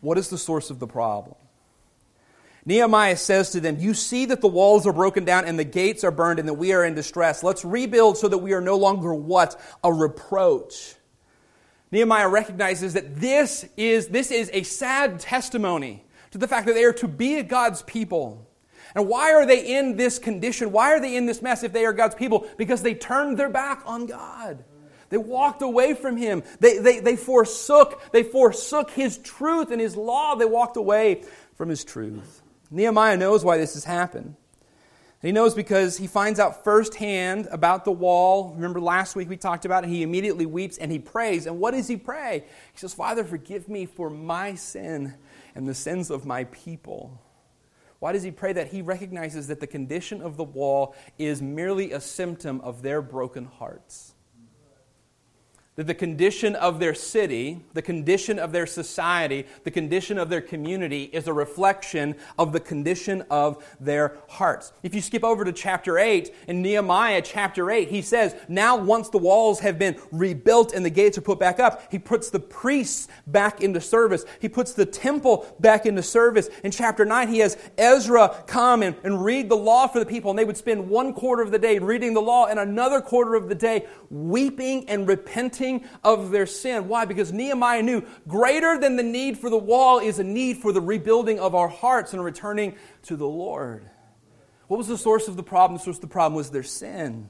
What 0.00 0.16
is 0.16 0.30
the 0.30 0.38
source 0.38 0.70
of 0.70 0.78
the 0.78 0.86
problem? 0.86 1.34
Nehemiah 2.66 3.16
says 3.16 3.50
to 3.50 3.60
them, 3.60 3.78
You 3.78 3.94
see 3.94 4.26
that 4.26 4.40
the 4.40 4.48
walls 4.48 4.86
are 4.86 4.92
broken 4.92 5.24
down 5.24 5.44
and 5.44 5.58
the 5.58 5.64
gates 5.64 6.04
are 6.04 6.10
burned 6.10 6.38
and 6.38 6.48
that 6.48 6.54
we 6.54 6.72
are 6.72 6.84
in 6.84 6.94
distress. 6.94 7.42
Let's 7.42 7.64
rebuild 7.64 8.18
so 8.18 8.28
that 8.28 8.38
we 8.38 8.52
are 8.52 8.60
no 8.60 8.76
longer 8.76 9.14
what? 9.14 9.60
A 9.82 9.92
reproach. 9.92 10.94
Nehemiah 11.90 12.28
recognizes 12.28 12.94
that 12.94 13.16
this 13.16 13.64
is, 13.76 14.08
this 14.08 14.30
is 14.30 14.50
a 14.52 14.62
sad 14.62 15.20
testimony 15.20 16.04
to 16.30 16.38
the 16.38 16.46
fact 16.46 16.66
that 16.66 16.74
they 16.74 16.84
are 16.84 16.92
to 16.94 17.08
be 17.08 17.42
God's 17.42 17.82
people. 17.82 18.46
And 18.94 19.08
why 19.08 19.32
are 19.32 19.46
they 19.46 19.76
in 19.76 19.96
this 19.96 20.18
condition? 20.18 20.72
Why 20.72 20.92
are 20.92 21.00
they 21.00 21.16
in 21.16 21.26
this 21.26 21.42
mess 21.42 21.62
if 21.62 21.72
they 21.72 21.84
are 21.84 21.92
God's 21.92 22.14
people? 22.14 22.46
Because 22.56 22.82
they 22.82 22.94
turned 22.94 23.38
their 23.38 23.48
back 23.48 23.82
on 23.86 24.06
God. 24.06 24.64
They 25.10 25.16
walked 25.16 25.62
away 25.62 25.94
from 25.94 26.16
him. 26.16 26.44
They, 26.60 26.78
they, 26.78 27.00
they 27.00 27.16
forsook, 27.16 28.12
they 28.12 28.22
forsook 28.22 28.90
his 28.92 29.18
truth 29.18 29.72
and 29.72 29.80
his 29.80 29.96
law. 29.96 30.36
They 30.36 30.44
walked 30.44 30.76
away 30.76 31.24
from 31.56 31.68
his 31.68 31.84
truth. 31.84 32.39
Nehemiah 32.70 33.16
knows 33.16 33.44
why 33.44 33.58
this 33.58 33.74
has 33.74 33.84
happened. 33.84 34.36
he 35.20 35.32
knows 35.32 35.54
because 35.54 35.98
he 35.98 36.06
finds 36.06 36.38
out 36.38 36.62
firsthand 36.62 37.48
about 37.50 37.84
the 37.84 37.90
wall. 37.90 38.52
Remember 38.54 38.80
last 38.80 39.16
week 39.16 39.28
we 39.28 39.36
talked 39.36 39.64
about 39.64 39.84
it? 39.84 39.90
He 39.90 40.02
immediately 40.02 40.46
weeps 40.46 40.78
and 40.78 40.92
he 40.92 40.98
prays. 40.98 41.46
And 41.46 41.58
what 41.58 41.72
does 41.72 41.88
he 41.88 41.96
pray? 41.96 42.44
He 42.72 42.78
says, 42.78 42.94
Father, 42.94 43.24
forgive 43.24 43.68
me 43.68 43.86
for 43.86 44.08
my 44.08 44.54
sin 44.54 45.14
and 45.54 45.68
the 45.68 45.74
sins 45.74 46.10
of 46.10 46.24
my 46.24 46.44
people. 46.44 47.20
Why 47.98 48.12
does 48.12 48.22
he 48.22 48.30
pray 48.30 48.52
that? 48.54 48.68
He 48.68 48.80
recognizes 48.82 49.48
that 49.48 49.60
the 49.60 49.66
condition 49.66 50.22
of 50.22 50.36
the 50.36 50.44
wall 50.44 50.94
is 51.18 51.42
merely 51.42 51.92
a 51.92 52.00
symptom 52.00 52.60
of 52.62 52.82
their 52.82 53.02
broken 53.02 53.44
hearts 53.44 54.09
that 55.80 55.86
the 55.86 55.94
condition 55.94 56.54
of 56.56 56.78
their 56.78 56.92
city, 56.92 57.64
the 57.72 57.80
condition 57.80 58.38
of 58.38 58.52
their 58.52 58.66
society, 58.66 59.46
the 59.64 59.70
condition 59.70 60.18
of 60.18 60.28
their 60.28 60.42
community 60.42 61.04
is 61.04 61.26
a 61.26 61.32
reflection 61.32 62.14
of 62.38 62.52
the 62.52 62.60
condition 62.60 63.24
of 63.30 63.64
their 63.80 64.18
hearts. 64.28 64.74
If 64.82 64.94
you 64.94 65.00
skip 65.00 65.24
over 65.24 65.42
to 65.42 65.52
chapter 65.52 65.96
8, 65.96 66.34
in 66.48 66.60
Nehemiah 66.60 67.22
chapter 67.22 67.70
8, 67.70 67.88
he 67.88 68.02
says, 68.02 68.36
Now, 68.46 68.76
once 68.76 69.08
the 69.08 69.16
walls 69.16 69.60
have 69.60 69.78
been 69.78 69.98
rebuilt 70.12 70.74
and 70.74 70.84
the 70.84 70.90
gates 70.90 71.16
are 71.16 71.22
put 71.22 71.38
back 71.38 71.58
up, 71.58 71.90
he 71.90 71.98
puts 71.98 72.28
the 72.28 72.40
priests 72.40 73.08
back 73.26 73.62
into 73.62 73.80
service. 73.80 74.26
He 74.38 74.50
puts 74.50 74.74
the 74.74 74.84
temple 74.84 75.46
back 75.60 75.86
into 75.86 76.02
service. 76.02 76.50
In 76.62 76.72
chapter 76.72 77.06
9, 77.06 77.28
he 77.28 77.38
has 77.38 77.56
Ezra 77.78 78.44
come 78.46 78.82
and, 78.82 78.94
and 79.02 79.24
read 79.24 79.48
the 79.48 79.56
law 79.56 79.86
for 79.86 79.98
the 79.98 80.04
people, 80.04 80.28
and 80.28 80.38
they 80.38 80.44
would 80.44 80.58
spend 80.58 80.90
one 80.90 81.14
quarter 81.14 81.40
of 81.40 81.50
the 81.50 81.58
day 81.58 81.78
reading 81.78 82.12
the 82.12 82.20
law 82.20 82.48
and 82.48 82.58
another 82.58 83.00
quarter 83.00 83.34
of 83.34 83.48
the 83.48 83.54
day 83.54 83.86
weeping 84.10 84.86
and 84.86 85.08
repenting 85.08 85.69
of 86.02 86.30
their 86.30 86.46
sin. 86.46 86.88
Why? 86.88 87.04
Because 87.04 87.32
Nehemiah 87.32 87.82
knew 87.82 88.04
greater 88.26 88.78
than 88.78 88.96
the 88.96 89.02
need 89.02 89.38
for 89.38 89.50
the 89.50 89.58
wall 89.58 89.98
is 89.98 90.18
a 90.18 90.24
need 90.24 90.58
for 90.58 90.72
the 90.72 90.80
rebuilding 90.80 91.38
of 91.38 91.54
our 91.54 91.68
hearts 91.68 92.12
and 92.12 92.24
returning 92.24 92.76
to 93.02 93.16
the 93.16 93.26
Lord. 93.26 93.88
What 94.68 94.78
was 94.78 94.88
the 94.88 94.98
source 94.98 95.28
of 95.28 95.36
the 95.36 95.42
problem? 95.42 95.78
The 95.78 95.84
source 95.84 95.96
of 95.96 96.02
the 96.02 96.06
problem 96.06 96.36
was 96.36 96.50
their 96.50 96.62
sin. 96.62 97.28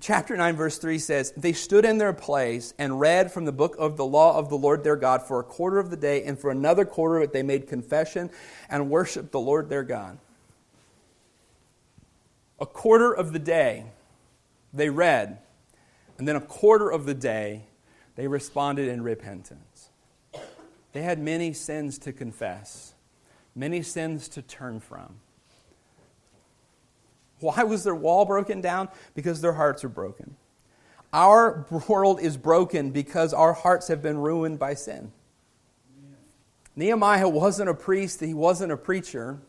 Chapter 0.00 0.36
9, 0.36 0.54
verse 0.54 0.76
3 0.76 0.98
says, 0.98 1.32
They 1.34 1.54
stood 1.54 1.86
in 1.86 1.96
their 1.96 2.12
place 2.12 2.74
and 2.78 3.00
read 3.00 3.32
from 3.32 3.46
the 3.46 3.52
book 3.52 3.74
of 3.78 3.96
the 3.96 4.04
law 4.04 4.36
of 4.36 4.50
the 4.50 4.58
Lord 4.58 4.84
their 4.84 4.96
God 4.96 5.22
for 5.22 5.40
a 5.40 5.44
quarter 5.44 5.78
of 5.78 5.88
the 5.88 5.96
day, 5.96 6.24
and 6.24 6.38
for 6.38 6.50
another 6.50 6.84
quarter 6.84 7.16
of 7.16 7.22
it 7.22 7.32
they 7.32 7.42
made 7.42 7.68
confession 7.68 8.30
and 8.68 8.90
worshiped 8.90 9.32
the 9.32 9.40
Lord 9.40 9.70
their 9.70 9.82
God. 9.82 10.18
A 12.60 12.66
quarter 12.66 13.12
of 13.12 13.32
the 13.32 13.38
day 13.38 13.86
they 14.74 14.90
read 14.90 15.38
and 16.22 16.28
then 16.28 16.36
a 16.36 16.40
quarter 16.40 16.88
of 16.88 17.04
the 17.04 17.14
day, 17.14 17.64
they 18.14 18.28
responded 18.28 18.86
in 18.86 19.02
repentance. 19.02 19.90
They 20.92 21.02
had 21.02 21.18
many 21.18 21.52
sins 21.52 21.98
to 21.98 22.12
confess, 22.12 22.94
many 23.56 23.82
sins 23.82 24.28
to 24.28 24.40
turn 24.40 24.78
from. 24.78 25.16
Why 27.40 27.64
was 27.64 27.82
their 27.82 27.96
wall 27.96 28.24
broken 28.24 28.60
down? 28.60 28.88
Because 29.16 29.40
their 29.40 29.54
hearts 29.54 29.82
are 29.82 29.88
broken. 29.88 30.36
Our 31.12 31.66
world 31.88 32.20
is 32.20 32.36
broken 32.36 32.92
because 32.92 33.34
our 33.34 33.52
hearts 33.52 33.88
have 33.88 34.00
been 34.00 34.18
ruined 34.18 34.60
by 34.60 34.74
sin. 34.74 35.10
Nehemiah 36.76 37.28
wasn't 37.28 37.68
a 37.68 37.74
priest, 37.74 38.20
he 38.20 38.32
wasn't 38.32 38.70
a 38.70 38.76
preacher, 38.76 39.40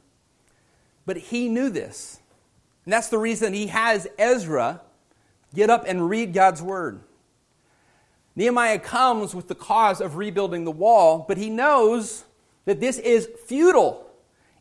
but 1.06 1.18
he 1.18 1.50
knew 1.50 1.70
this. 1.70 2.20
And 2.84 2.94
that's 2.94 3.10
the 3.10 3.20
reason 3.20 3.54
he 3.54 3.68
has 3.68 4.08
Ezra 4.18 4.82
Get 5.54 5.70
up 5.70 5.86
and 5.88 6.10
read 6.10 6.34
God's 6.34 6.62
word. 6.62 7.02
Nehemiah 8.36 8.80
comes 8.80 9.36
with 9.36 9.48
the 9.48 9.56
cause 9.56 10.02
of 10.02 10.18
rebuilding 10.18 10.64
the 10.64 10.72
wall, 10.72 11.26
but 11.28 11.38
he 11.38 11.50
knows 11.50 12.26
that 12.66 12.80
this 12.80 12.98
is 12.98 13.30
futile. 13.46 14.10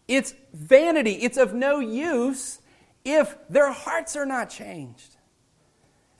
It's 0.06 0.34
vanity. 0.52 1.12
It's 1.12 1.38
of 1.38 1.54
no 1.54 1.78
use 1.78 2.60
if 3.04 3.36
their 3.48 3.72
hearts 3.72 4.16
are 4.16 4.26
not 4.26 4.50
changed. 4.50 5.16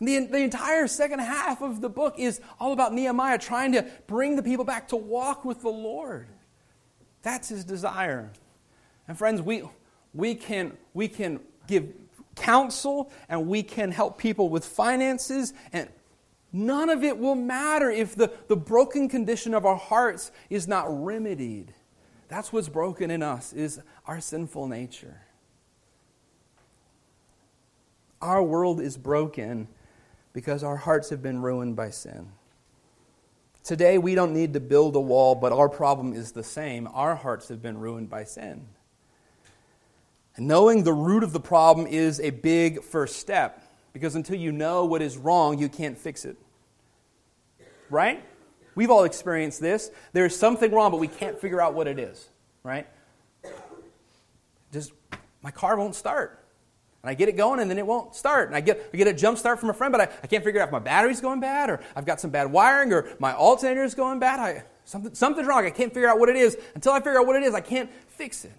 The, 0.01 0.27
the 0.27 0.39
entire 0.39 0.89
second 0.89 1.21
half 1.21 1.63
of 1.63 1.81
the 1.81 1.89
book 1.89 2.15
is 2.19 2.41
all 2.59 2.73
about 2.73 2.93
Nehemiah 2.93 3.39
trying 3.39 3.73
to 3.73 3.87
bring 4.07 4.35
the 4.37 4.43
people 4.43 4.65
back 4.65 4.89
to 4.89 4.97
walk 4.97 5.45
with 5.45 5.63
the 5.63 5.69
Lord. 5.69 6.29
That's 7.23 7.51
his 7.51 7.65
desire. 7.65 8.33
And 9.07 9.17
friends, 9.17 9.43
we, 9.43 9.63
we, 10.13 10.35
can, 10.35 10.77
we 10.93 11.07
can 11.07 11.39
give 11.69 11.93
counsel 12.37 13.11
and 13.29 13.47
we 13.47 13.63
can 13.63 13.91
help 13.91 14.19
people 14.19 14.49
with 14.49 14.65
finances 14.65 15.53
and 15.73 15.89
none 16.53 16.91
of 16.91 17.03
it 17.05 17.19
will 17.19 17.35
matter 17.35 17.91
if 17.91 18.15
the, 18.15 18.33
the 18.49 18.57
broken 18.57 19.09
condition 19.09 19.55
of 19.55 19.67
our 19.67 19.77
hearts 19.77 20.31
is 20.51 20.67
not 20.69 20.87
remedied. 20.89 21.73
That's 22.29 22.53
what's 22.53 22.69
broken 22.69 23.11
in 23.11 23.23
us 23.23 23.53
is 23.53 23.81
our 24.07 24.21
sinful 24.21 24.69
nature. 24.69 25.21
Our 28.21 28.43
world 28.43 28.81
is 28.81 28.97
broken 28.97 29.69
because 30.33 30.63
our 30.63 30.77
hearts 30.77 31.11
have 31.11 31.23
been 31.23 31.43
ruined 31.43 31.77
by 31.77 31.91
sin. 31.91 32.29
Today 33.65 33.99
we 33.99 34.15
don't 34.15 34.33
need 34.33 34.55
to 34.55 34.61
build 34.61 34.97
a 34.97 35.01
wall 35.01 35.35
but 35.35 35.53
our 35.53 35.69
problem 35.69 36.15
is 36.15 36.33
the 36.33 36.45
same. 36.45 36.89
Our 36.93 37.15
hearts 37.15 37.49
have 37.49 37.61
been 37.61 37.79
ruined 37.79 38.09
by 38.09 38.25
sin 38.25 38.67
and 40.37 40.49
knowing 40.49 40.85
the 40.85 40.93
root 40.93 41.23
of 41.23 41.33
the 41.33 41.41
problem 41.41 41.87
is 41.87 42.21
a 42.21 42.31
big 42.31 42.83
first 42.83 43.17
step 43.17 43.63
because 43.93 44.15
until 44.15 44.37
you 44.37 44.53
know 44.53 44.85
what 44.85 45.03
is 45.03 45.17
wrong, 45.17 45.59
you 45.59 45.69
can't 45.69 45.99
fix 45.99 46.25
it. 46.25 46.37
Right? 47.91 48.25
We've 48.75 48.91
all 48.91 49.05
experienced 49.05 49.61
this. 49.61 49.91
There's 50.15 50.35
something 50.35 50.73
wrong, 50.73 50.91
but 50.91 51.01
we 51.01 51.09
can't 51.09 51.39
figure 51.39 51.61
out 51.61 51.75
what 51.75 51.87
it 51.87 51.99
is. 51.99 52.29
Right? 52.63 52.87
Just, 54.73 54.93
my 55.43 55.51
car 55.51 55.77
won't 55.77 55.95
start. 55.95 56.39
And 57.03 57.11
I 57.11 57.15
get 57.15 57.29
it 57.29 57.37
going 57.37 57.61
and 57.61 57.71
then 57.71 57.79
it 57.79 57.87
won't 57.87 58.15
start. 58.15 58.47
And 58.47 58.57
I 58.57 58.61
get, 58.61 58.89
I 58.95 58.97
get 58.97 59.09
a 59.09 59.13
jump 59.13 59.37
start 59.37 59.61
from 59.61 59.69
a 59.69 59.75
friend, 59.75 59.93
but 59.93 60.01
I, 60.01 60.09
I 60.23 60.27
can't 60.29 60.43
figure 60.45 60.63
out 60.63 60.69
if 60.69 60.73
my 60.73 60.79
battery's 60.79 61.21
going 61.21 61.41
bad 61.41 61.69
or 61.69 61.81
I've 61.95 62.07
got 62.07 62.21
some 62.21 62.31
bad 62.31 62.51
wiring 62.51 62.93
or 62.93 63.09
my 63.19 63.35
alternator 63.35 63.83
is 63.83 63.95
going 63.95 64.21
bad. 64.21 64.41
I, 64.41 64.63
something, 64.85 65.13
something's 65.13 65.47
wrong. 65.47 65.67
I 65.67 65.71
can't 65.71 65.93
figure 65.93 66.09
out 66.09 66.19
what 66.19 66.29
it 66.31 66.37
is. 66.37 66.57
Until 66.75 66.93
I 66.93 67.01
figure 67.01 67.19
out 67.19 67.27
what 67.27 67.37
it 67.37 67.43
is, 67.43 67.55
I 67.55 67.61
can't 67.61 67.91
fix 68.09 68.45
it. 68.45 68.53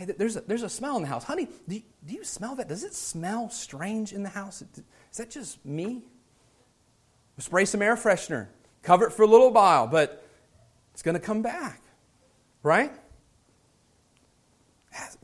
Hey, 0.00 0.06
there's 0.16 0.36
a, 0.36 0.40
there's 0.40 0.62
a 0.62 0.68
smell 0.70 0.96
in 0.96 1.02
the 1.02 1.08
house. 1.08 1.24
Honey, 1.24 1.46
do 1.68 1.74
you, 1.74 1.82
do 2.06 2.14
you 2.14 2.24
smell 2.24 2.54
that? 2.56 2.68
Does 2.68 2.84
it 2.84 2.94
smell 2.94 3.50
strange 3.50 4.14
in 4.14 4.22
the 4.22 4.30
house? 4.30 4.62
Is 4.62 5.18
that 5.18 5.30
just 5.30 5.62
me? 5.62 6.04
Spray 7.36 7.66
some 7.66 7.82
air 7.82 7.96
freshener. 7.96 8.46
Cover 8.82 9.08
it 9.08 9.12
for 9.12 9.24
a 9.24 9.26
little 9.26 9.50
while, 9.50 9.86
but 9.86 10.26
it's 10.94 11.02
going 11.02 11.16
to 11.16 11.20
come 11.20 11.42
back. 11.42 11.82
Right? 12.62 12.92
I've 14.98 15.18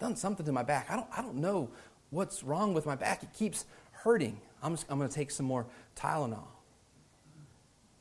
done 0.00 0.16
something 0.16 0.44
to 0.46 0.50
my 0.50 0.64
back. 0.64 0.90
I 0.90 0.96
don't, 0.96 1.06
I 1.16 1.22
don't 1.22 1.36
know 1.36 1.70
what's 2.10 2.42
wrong 2.42 2.74
with 2.74 2.86
my 2.86 2.96
back. 2.96 3.22
It 3.22 3.32
keeps 3.32 3.66
hurting. 3.92 4.40
I'm, 4.64 4.76
I'm 4.88 4.98
going 4.98 5.08
to 5.08 5.14
take 5.14 5.30
some 5.30 5.46
more 5.46 5.64
Tylenol. 5.94 6.48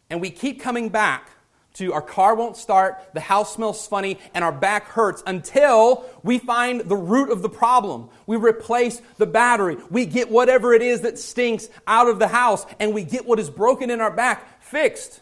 And 0.09 0.19
we 0.19 0.31
keep 0.31 0.61
coming 0.61 0.89
back 0.89 1.29
to 1.77 1.93
our 1.93 2.01
car 2.01 2.35
won't 2.35 2.57
start, 2.57 2.97
the 3.13 3.19
house 3.19 3.53
smells 3.53 3.87
funny, 3.87 4.19
and 4.33 4.43
our 4.43 4.51
back 4.51 4.85
hurts 4.87 5.23
until 5.25 6.05
we 6.23 6.39
find 6.39 6.81
the 6.81 6.95
root 6.95 7.31
of 7.31 7.41
the 7.41 7.49
problem. 7.49 8.09
We 8.25 8.37
replace 8.37 9.01
the 9.17 9.27
battery. 9.27 9.77
We 9.89 10.05
get 10.05 10.31
whatever 10.31 10.73
it 10.73 10.81
is 10.81 11.01
that 11.01 11.19
stinks 11.19 11.69
out 11.85 12.07
of 12.07 12.19
the 12.19 12.27
house, 12.27 12.65
and 12.79 12.93
we 12.93 13.03
get 13.03 13.25
what 13.25 13.39
is 13.39 13.49
broken 13.49 13.89
in 13.89 14.01
our 14.01 14.11
back 14.11 14.61
fixed. 14.63 15.21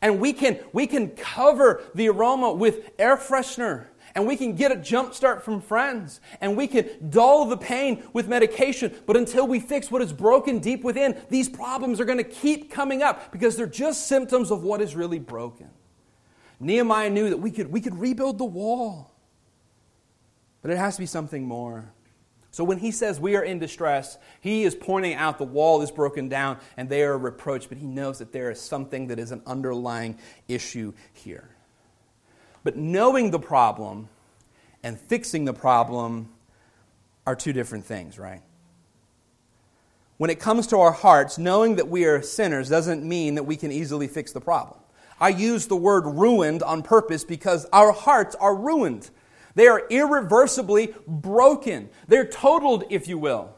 And 0.00 0.18
we 0.18 0.32
can, 0.32 0.58
we 0.72 0.88
can 0.88 1.10
cover 1.10 1.80
the 1.94 2.08
aroma 2.08 2.52
with 2.52 2.90
air 2.98 3.16
freshener 3.16 3.86
and 4.14 4.26
we 4.26 4.36
can 4.36 4.54
get 4.54 4.72
a 4.72 4.76
jump 4.76 5.14
start 5.14 5.44
from 5.44 5.60
friends 5.60 6.20
and 6.40 6.56
we 6.56 6.66
can 6.66 6.88
dull 7.10 7.46
the 7.46 7.56
pain 7.56 8.02
with 8.12 8.28
medication. 8.28 8.94
But 9.06 9.16
until 9.16 9.46
we 9.46 9.60
fix 9.60 9.90
what 9.90 10.02
is 10.02 10.12
broken 10.12 10.58
deep 10.58 10.84
within, 10.84 11.16
these 11.30 11.48
problems 11.48 12.00
are 12.00 12.04
going 12.04 12.18
to 12.18 12.24
keep 12.24 12.70
coming 12.70 13.02
up 13.02 13.32
because 13.32 13.56
they're 13.56 13.66
just 13.66 14.06
symptoms 14.06 14.50
of 14.50 14.62
what 14.62 14.80
is 14.80 14.94
really 14.94 15.18
broken. 15.18 15.70
Nehemiah 16.60 17.10
knew 17.10 17.30
that 17.30 17.38
we 17.38 17.50
could, 17.50 17.72
we 17.72 17.80
could 17.80 17.98
rebuild 17.98 18.38
the 18.38 18.44
wall, 18.44 19.12
but 20.60 20.70
it 20.70 20.78
has 20.78 20.94
to 20.96 21.00
be 21.00 21.06
something 21.06 21.44
more. 21.44 21.92
So 22.52 22.64
when 22.64 22.78
he 22.78 22.90
says 22.90 23.18
we 23.18 23.34
are 23.34 23.42
in 23.42 23.58
distress, 23.58 24.18
he 24.40 24.64
is 24.64 24.74
pointing 24.74 25.14
out 25.14 25.38
the 25.38 25.44
wall 25.44 25.80
is 25.80 25.90
broken 25.90 26.28
down 26.28 26.58
and 26.76 26.88
they 26.88 27.02
are 27.02 27.16
reproached, 27.16 27.70
but 27.70 27.78
he 27.78 27.86
knows 27.86 28.18
that 28.18 28.32
there 28.32 28.50
is 28.50 28.60
something 28.60 29.06
that 29.08 29.18
is 29.18 29.32
an 29.32 29.42
underlying 29.46 30.18
issue 30.48 30.92
here. 31.14 31.56
But 32.64 32.76
knowing 32.76 33.30
the 33.30 33.38
problem 33.38 34.08
and 34.82 34.98
fixing 34.98 35.44
the 35.44 35.52
problem 35.52 36.28
are 37.26 37.36
two 37.36 37.52
different 37.52 37.84
things, 37.84 38.18
right? 38.18 38.42
When 40.18 40.30
it 40.30 40.38
comes 40.38 40.66
to 40.68 40.78
our 40.78 40.92
hearts, 40.92 41.38
knowing 41.38 41.76
that 41.76 41.88
we 41.88 42.04
are 42.04 42.22
sinners 42.22 42.68
doesn't 42.68 43.02
mean 43.02 43.34
that 43.34 43.44
we 43.44 43.56
can 43.56 43.72
easily 43.72 44.06
fix 44.06 44.32
the 44.32 44.40
problem. 44.40 44.78
I 45.20 45.30
use 45.30 45.66
the 45.66 45.76
word 45.76 46.04
ruined 46.06 46.62
on 46.62 46.82
purpose 46.82 47.24
because 47.24 47.66
our 47.72 47.92
hearts 47.92 48.34
are 48.36 48.54
ruined. 48.54 49.10
They 49.54 49.66
are 49.66 49.86
irreversibly 49.88 50.94
broken. 51.06 51.90
They're 52.08 52.26
totaled, 52.26 52.84
if 52.90 53.08
you 53.08 53.18
will 53.18 53.54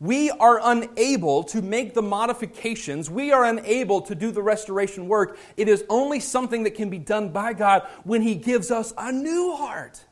we 0.00 0.30
are 0.30 0.60
unable 0.62 1.44
to 1.44 1.62
make 1.62 1.94
the 1.94 2.02
modifications. 2.02 3.08
We 3.08 3.32
are 3.32 3.44
unable 3.44 4.02
to 4.02 4.14
do 4.14 4.30
the 4.30 4.42
restoration 4.42 5.08
work. 5.08 5.38
It 5.56 5.68
is 5.68 5.84
only 5.88 6.20
something 6.20 6.64
that 6.64 6.74
can 6.74 6.90
be 6.90 6.98
done 6.98 7.30
by 7.30 7.52
God 7.52 7.86
when 8.02 8.22
He 8.22 8.34
gives 8.34 8.70
us 8.70 8.92
a 8.98 9.12
new 9.12 9.54
heart. 9.54 10.04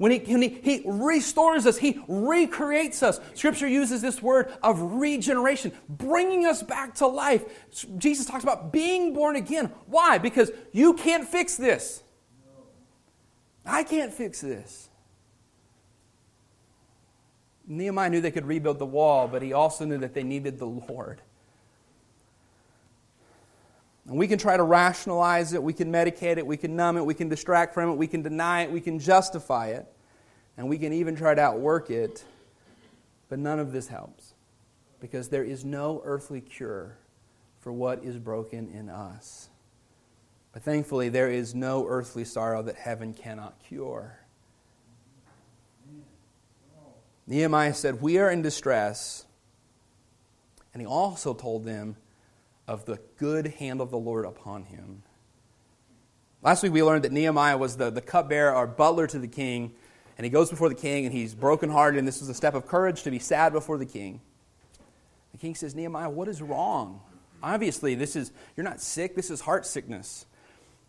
When 0.00 0.12
he, 0.12 0.18
when 0.18 0.40
he, 0.40 0.48
he 0.48 0.82
restores 0.86 1.66
us, 1.66 1.76
He 1.76 2.00
recreates 2.08 3.02
us. 3.02 3.20
Scripture 3.34 3.68
uses 3.68 4.00
this 4.00 4.22
word 4.22 4.50
of 4.62 4.80
regeneration, 4.80 5.72
bringing 5.90 6.46
us 6.46 6.62
back 6.62 6.94
to 6.96 7.06
life. 7.06 7.44
Jesus 7.98 8.24
talks 8.24 8.42
about 8.42 8.72
being 8.72 9.12
born 9.12 9.36
again. 9.36 9.66
Why? 9.86 10.16
Because 10.16 10.50
you 10.72 10.94
can't 10.94 11.28
fix 11.28 11.56
this. 11.56 12.02
I 13.66 13.82
can't 13.82 14.12
fix 14.12 14.40
this. 14.40 14.89
Nehemiah 17.70 18.10
knew 18.10 18.20
they 18.20 18.32
could 18.32 18.46
rebuild 18.46 18.80
the 18.80 18.86
wall, 18.86 19.28
but 19.28 19.42
he 19.42 19.52
also 19.52 19.84
knew 19.84 19.98
that 19.98 20.12
they 20.12 20.24
needed 20.24 20.58
the 20.58 20.66
Lord. 20.66 21.20
And 24.08 24.18
we 24.18 24.26
can 24.26 24.38
try 24.38 24.56
to 24.56 24.62
rationalize 24.64 25.52
it, 25.52 25.62
we 25.62 25.72
can 25.72 25.92
medicate 25.92 26.36
it, 26.36 26.44
we 26.44 26.56
can 26.56 26.74
numb 26.74 26.96
it, 26.96 27.06
we 27.06 27.14
can 27.14 27.28
distract 27.28 27.72
from 27.72 27.90
it, 27.90 27.94
we 27.94 28.08
can 28.08 28.22
deny 28.22 28.62
it, 28.62 28.72
we 28.72 28.80
can 28.80 28.98
justify 28.98 29.68
it, 29.68 29.86
and 30.56 30.68
we 30.68 30.78
can 30.78 30.92
even 30.92 31.14
try 31.14 31.32
to 31.32 31.40
outwork 31.40 31.90
it. 31.90 32.24
But 33.28 33.38
none 33.38 33.60
of 33.60 33.70
this 33.70 33.86
helps 33.86 34.34
because 34.98 35.28
there 35.28 35.44
is 35.44 35.64
no 35.64 36.02
earthly 36.04 36.40
cure 36.40 36.96
for 37.60 37.72
what 37.72 38.02
is 38.02 38.18
broken 38.18 38.68
in 38.68 38.88
us. 38.88 39.48
But 40.52 40.62
thankfully, 40.62 41.08
there 41.08 41.30
is 41.30 41.54
no 41.54 41.86
earthly 41.86 42.24
sorrow 42.24 42.62
that 42.62 42.74
heaven 42.74 43.14
cannot 43.14 43.60
cure. 43.64 44.19
Nehemiah 47.30 47.74
said, 47.74 48.02
We 48.02 48.18
are 48.18 48.28
in 48.28 48.42
distress. 48.42 49.24
And 50.74 50.80
he 50.80 50.86
also 50.86 51.32
told 51.32 51.64
them 51.64 51.96
of 52.66 52.84
the 52.84 52.98
good 53.18 53.46
hand 53.46 53.80
of 53.80 53.90
the 53.90 53.98
Lord 53.98 54.24
upon 54.24 54.64
him. 54.64 55.02
Last 56.42 56.62
week 56.62 56.72
we 56.72 56.82
learned 56.82 57.04
that 57.04 57.12
Nehemiah 57.12 57.56
was 57.56 57.76
the, 57.76 57.90
the 57.90 58.00
cupbearer 58.00 58.54
or 58.54 58.66
butler 58.66 59.06
to 59.06 59.18
the 59.18 59.28
king, 59.28 59.72
and 60.18 60.24
he 60.24 60.30
goes 60.30 60.50
before 60.50 60.68
the 60.68 60.74
king 60.74 61.06
and 61.06 61.14
he's 61.14 61.34
brokenhearted, 61.34 61.98
and 61.98 62.06
this 62.06 62.20
was 62.20 62.28
a 62.28 62.34
step 62.34 62.54
of 62.54 62.66
courage 62.66 63.04
to 63.04 63.10
be 63.12 63.20
sad 63.20 63.52
before 63.52 63.78
the 63.78 63.86
king. 63.86 64.20
The 65.30 65.38
king 65.38 65.54
says, 65.54 65.74
Nehemiah, 65.74 66.10
what 66.10 66.26
is 66.26 66.42
wrong? 66.42 67.00
Obviously, 67.42 67.94
this 67.94 68.16
is 68.16 68.32
you're 68.56 68.64
not 68.64 68.80
sick, 68.80 69.14
this 69.14 69.30
is 69.30 69.40
heart 69.40 69.66
sickness. 69.66 70.26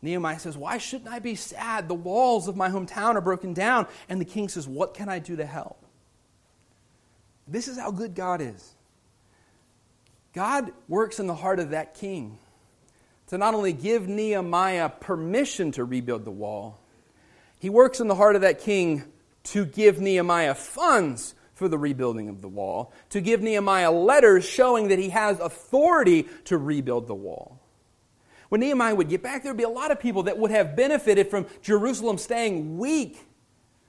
Nehemiah 0.02 0.40
says, 0.40 0.58
Why 0.58 0.80
shouldn't 0.80 1.12
I 1.12 1.20
be 1.20 1.36
sad? 1.36 1.88
The 1.88 1.94
walls 1.94 2.48
of 2.48 2.56
my 2.56 2.70
hometown 2.70 3.14
are 3.14 3.22
broken 3.22 3.54
down. 3.54 3.86
And 4.10 4.20
the 4.20 4.26
king 4.26 4.50
says, 4.50 4.68
What 4.68 4.96
can 4.96 5.08
I 5.08 5.20
do 5.20 5.36
to 5.36 5.46
help? 5.46 5.81
This 7.52 7.68
is 7.68 7.78
how 7.78 7.92
good 7.92 8.16
God 8.16 8.42
is. 8.42 8.76
God 10.34 10.72
works 10.88 11.20
in 11.20 11.28
the 11.28 11.36
heart 11.36 11.60
of 11.60 11.72
that 11.72 11.96
king 11.96 12.38
to 13.28 13.38
not 13.38 13.54
only 13.54 13.74
give 13.74 14.08
Nehemiah 14.08 14.90
permission 14.90 15.72
to 15.74 15.84
rebuild 15.84 16.24
the 16.24 16.32
wall, 16.32 16.80
he 17.60 17.70
works 17.70 18.00
in 18.00 18.08
the 18.08 18.16
heart 18.16 18.36
of 18.36 18.42
that 18.42 18.60
king 18.60 19.04
to 19.44 19.66
give 19.66 20.00
Nehemiah 20.00 20.56
funds 20.56 21.36
for 21.54 21.68
the 21.68 21.78
rebuilding 21.78 22.30
of 22.30 22.42
the 22.42 22.48
wall, 22.48 22.94
to 23.10 23.22
give 23.22 23.42
Nehemiah 23.42 23.92
letters 23.92 24.46
showing 24.46 24.88
that 24.88 24.98
he 24.98 25.10
has 25.10 25.40
authority 25.40 26.28
to 26.46 26.58
rebuild 26.58 27.08
the 27.08 27.16
wall. 27.16 27.60
When 28.50 28.62
Nehemiah 28.62 28.96
would 28.96 29.10
get 29.10 29.22
back, 29.22 29.44
there 29.44 29.52
would 29.52 29.58
be 29.58 29.64
a 29.64 29.70
lot 29.70 29.92
of 29.92 30.00
people 30.00 30.24
that 30.24 30.38
would 30.38 30.52
have 30.52 30.76
benefited 30.76 31.30
from 31.30 31.46
Jerusalem 31.62 32.18
staying 32.18 32.78
weak. 32.78 33.20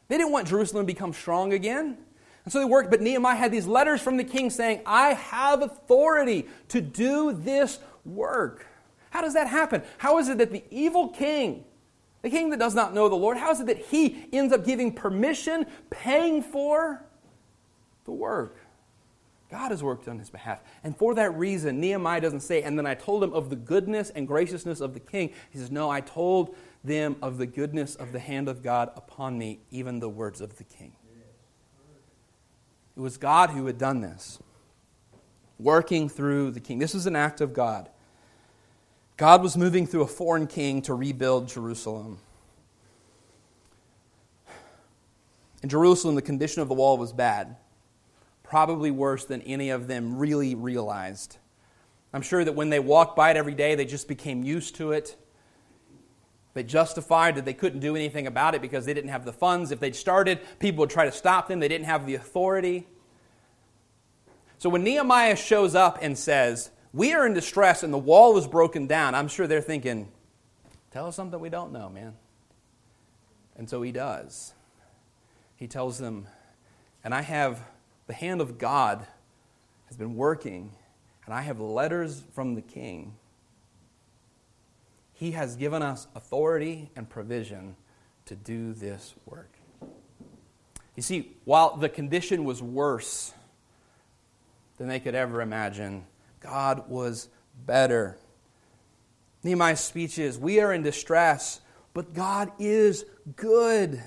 They 0.08 0.18
didn't 0.18 0.32
want 0.32 0.48
Jerusalem 0.48 0.86
to 0.86 0.92
become 0.92 1.12
strong 1.12 1.52
again. 1.52 1.96
And 2.44 2.52
so 2.52 2.58
they 2.58 2.64
worked, 2.64 2.90
but 2.90 3.00
Nehemiah 3.00 3.36
had 3.36 3.52
these 3.52 3.66
letters 3.66 4.00
from 4.00 4.16
the 4.16 4.24
king 4.24 4.50
saying, 4.50 4.80
I 4.84 5.14
have 5.14 5.62
authority 5.62 6.48
to 6.68 6.80
do 6.80 7.32
this 7.32 7.78
work. 8.04 8.66
How 9.10 9.20
does 9.20 9.34
that 9.34 9.46
happen? 9.46 9.82
How 9.98 10.18
is 10.18 10.28
it 10.28 10.38
that 10.38 10.50
the 10.50 10.64
evil 10.70 11.08
king, 11.08 11.64
the 12.22 12.30
king 12.30 12.50
that 12.50 12.58
does 12.58 12.74
not 12.74 12.94
know 12.94 13.08
the 13.08 13.14
Lord, 13.14 13.36
how 13.36 13.50
is 13.52 13.60
it 13.60 13.66
that 13.66 13.78
he 13.78 14.26
ends 14.32 14.52
up 14.52 14.64
giving 14.64 14.92
permission, 14.92 15.66
paying 15.90 16.42
for 16.42 17.04
the 18.04 18.12
work? 18.12 18.56
God 19.52 19.70
has 19.70 19.82
worked 19.82 20.08
on 20.08 20.18
his 20.18 20.30
behalf. 20.30 20.60
And 20.82 20.96
for 20.96 21.14
that 21.14 21.36
reason, 21.36 21.78
Nehemiah 21.78 22.22
doesn't 22.22 22.40
say, 22.40 22.62
and 22.62 22.78
then 22.78 22.86
I 22.86 22.94
told 22.94 23.22
him 23.22 23.34
of 23.34 23.50
the 23.50 23.56
goodness 23.56 24.08
and 24.08 24.26
graciousness 24.26 24.80
of 24.80 24.94
the 24.94 25.00
king. 25.00 25.30
He 25.50 25.58
says, 25.58 25.70
No, 25.70 25.90
I 25.90 26.00
told 26.00 26.56
them 26.82 27.16
of 27.20 27.36
the 27.36 27.44
goodness 27.46 27.94
of 27.94 28.12
the 28.12 28.18
hand 28.18 28.48
of 28.48 28.62
God 28.62 28.90
upon 28.96 29.36
me, 29.38 29.60
even 29.70 30.00
the 30.00 30.08
words 30.08 30.40
of 30.40 30.56
the 30.56 30.64
king. 30.64 30.92
It 32.96 33.00
was 33.00 33.16
God 33.16 33.50
who 33.50 33.66
had 33.66 33.78
done 33.78 34.00
this, 34.00 34.38
working 35.58 36.08
through 36.08 36.50
the 36.50 36.60
king. 36.60 36.78
This 36.78 36.94
was 36.94 37.06
an 37.06 37.16
act 37.16 37.40
of 37.40 37.52
God. 37.52 37.88
God 39.16 39.42
was 39.42 39.56
moving 39.56 39.86
through 39.86 40.02
a 40.02 40.06
foreign 40.06 40.46
king 40.46 40.82
to 40.82 40.94
rebuild 40.94 41.48
Jerusalem. 41.48 42.18
In 45.62 45.68
Jerusalem, 45.68 46.16
the 46.16 46.22
condition 46.22 46.60
of 46.60 46.68
the 46.68 46.74
wall 46.74 46.98
was 46.98 47.12
bad, 47.12 47.56
probably 48.42 48.90
worse 48.90 49.24
than 49.24 49.42
any 49.42 49.70
of 49.70 49.86
them 49.86 50.18
really 50.18 50.54
realized. 50.54 51.38
I'm 52.12 52.22
sure 52.22 52.44
that 52.44 52.54
when 52.54 52.68
they 52.68 52.80
walked 52.80 53.16
by 53.16 53.30
it 53.30 53.36
every 53.36 53.54
day, 53.54 53.74
they 53.74 53.84
just 53.84 54.08
became 54.08 54.42
used 54.42 54.74
to 54.76 54.92
it. 54.92 55.16
They 56.54 56.62
justified 56.62 57.36
that 57.36 57.44
they 57.44 57.54
couldn't 57.54 57.80
do 57.80 57.96
anything 57.96 58.26
about 58.26 58.54
it 58.54 58.60
because 58.60 58.84
they 58.84 58.92
didn't 58.92 59.10
have 59.10 59.24
the 59.24 59.32
funds. 59.32 59.70
If 59.70 59.80
they'd 59.80 59.96
started, 59.96 60.40
people 60.58 60.80
would 60.80 60.90
try 60.90 61.06
to 61.06 61.12
stop 61.12 61.48
them. 61.48 61.60
They 61.60 61.68
didn't 61.68 61.86
have 61.86 62.06
the 62.06 62.14
authority. 62.14 62.86
So 64.58 64.68
when 64.68 64.84
Nehemiah 64.84 65.36
shows 65.36 65.74
up 65.74 65.98
and 66.02 66.16
says, 66.16 66.70
We 66.92 67.14
are 67.14 67.26
in 67.26 67.32
distress 67.32 67.82
and 67.82 67.92
the 67.92 67.98
wall 67.98 68.36
is 68.36 68.46
broken 68.46 68.86
down, 68.86 69.14
I'm 69.14 69.28
sure 69.28 69.46
they're 69.46 69.62
thinking, 69.62 70.12
Tell 70.90 71.06
us 71.06 71.16
something 71.16 71.40
we 71.40 71.48
don't 71.48 71.72
know, 71.72 71.88
man. 71.88 72.14
And 73.56 73.68
so 73.68 73.80
he 73.80 73.92
does. 73.92 74.52
He 75.56 75.66
tells 75.66 75.98
them, 75.98 76.26
And 77.02 77.14
I 77.14 77.22
have 77.22 77.62
the 78.06 78.12
hand 78.12 78.42
of 78.42 78.58
God 78.58 79.06
has 79.86 79.96
been 79.96 80.16
working, 80.16 80.72
and 81.24 81.34
I 81.34 81.42
have 81.42 81.60
letters 81.60 82.22
from 82.34 82.54
the 82.54 82.62
king 82.62 83.14
he 85.22 85.30
has 85.30 85.54
given 85.54 85.82
us 85.82 86.08
authority 86.16 86.90
and 86.96 87.08
provision 87.08 87.76
to 88.24 88.34
do 88.34 88.72
this 88.72 89.14
work. 89.24 89.52
You 90.96 91.02
see, 91.04 91.36
while 91.44 91.76
the 91.76 91.88
condition 91.88 92.42
was 92.42 92.60
worse 92.60 93.32
than 94.78 94.88
they 94.88 94.98
could 94.98 95.14
ever 95.14 95.40
imagine, 95.40 96.06
God 96.40 96.88
was 96.88 97.28
better. 97.64 98.18
Nehemiah's 99.44 99.78
speech 99.78 100.18
is 100.18 100.40
We 100.40 100.58
are 100.58 100.72
in 100.72 100.82
distress, 100.82 101.60
but 101.94 102.14
God 102.14 102.50
is 102.58 103.04
good. 103.36 104.02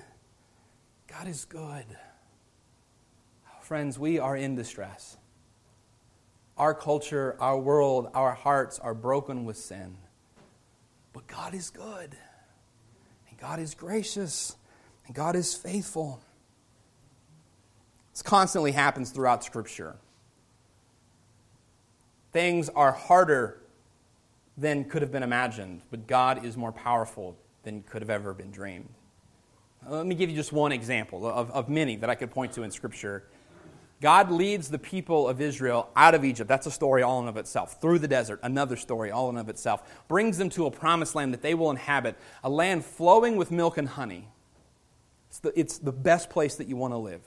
God 1.08 1.30
is 1.30 1.46
good. 1.46 1.86
Friends, 3.62 3.98
we 3.98 4.20
are 4.20 4.36
in 4.36 4.58
distress. 4.58 5.16
Our 6.58 6.74
culture, 6.74 7.38
our 7.40 7.58
world, 7.58 8.10
our 8.14 8.34
hearts 8.34 8.80
are 8.80 8.94
broken 8.94 9.46
with 9.46 9.56
sin. 9.56 9.96
But 11.16 11.28
God 11.28 11.54
is 11.54 11.70
good, 11.70 12.18
and 13.30 13.40
God 13.40 13.58
is 13.58 13.74
gracious, 13.74 14.58
and 15.08 15.16
God 15.16 15.38
is 15.38 15.56
faithful. 15.56 16.20
This 18.12 18.22
constantly 18.22 18.74
happens 18.74 19.12
throughout 19.12 19.42
Scripture. 19.42 19.96
Things 22.34 22.68
are 22.68 22.92
harder 22.92 23.62
than 24.58 24.84
could 24.84 25.02
have 25.02 25.12
been 25.14 25.24
imagined, 25.24 25.84
but 25.90 26.06
God 26.06 26.44
is 26.44 26.58
more 26.58 26.74
powerful 26.74 27.38
than 27.64 27.84
could 27.84 28.02
have 28.02 28.10
ever 28.10 28.34
been 28.34 28.52
dreamed. 28.52 28.90
Let 29.88 30.06
me 30.06 30.16
give 30.16 30.30
you 30.30 30.36
just 30.36 30.52
one 30.52 30.74
example 30.74 31.26
of, 31.26 31.50
of 31.52 31.70
many 31.70 31.96
that 31.96 32.10
I 32.10 32.16
could 32.16 32.32
point 32.32 32.52
to 32.54 32.64
in 32.64 32.72
Scripture. 32.72 33.24
God 34.02 34.30
leads 34.30 34.70
the 34.70 34.78
people 34.78 35.28
of 35.28 35.40
Israel 35.40 35.90
out 35.96 36.16
of 36.16 36.26
Egypt. 36.26 36.48
That's 36.48 36.68
a 36.68 36.72
story 36.72 37.02
all 37.02 37.22
in 37.22 37.28
of 37.28 37.38
itself. 37.38 37.80
Through 37.82 38.00
the 38.00 38.08
desert, 38.08 38.40
another 38.44 38.76
story 38.76 39.10
all 39.10 39.30
in 39.30 39.38
of 39.38 39.48
itself. 39.48 40.06
Brings 40.08 40.38
them 40.38 40.50
to 40.52 40.66
a 40.66 40.72
promised 40.72 41.16
land 41.16 41.34
that 41.34 41.42
they 41.42 41.54
will 41.54 41.72
inhabit, 41.72 42.18
a 42.44 42.50
land 42.50 42.84
flowing 42.84 43.38
with 43.38 43.52
milk 43.52 43.78
and 43.78 43.88
honey. 43.88 44.28
It's 45.30 45.40
the, 45.40 45.60
it's 45.60 45.78
the 45.78 45.94
best 45.94 46.30
place 46.30 46.56
that 46.56 46.68
you 46.68 46.76
want 46.76 46.94
to 46.94 46.98
live. 46.98 47.22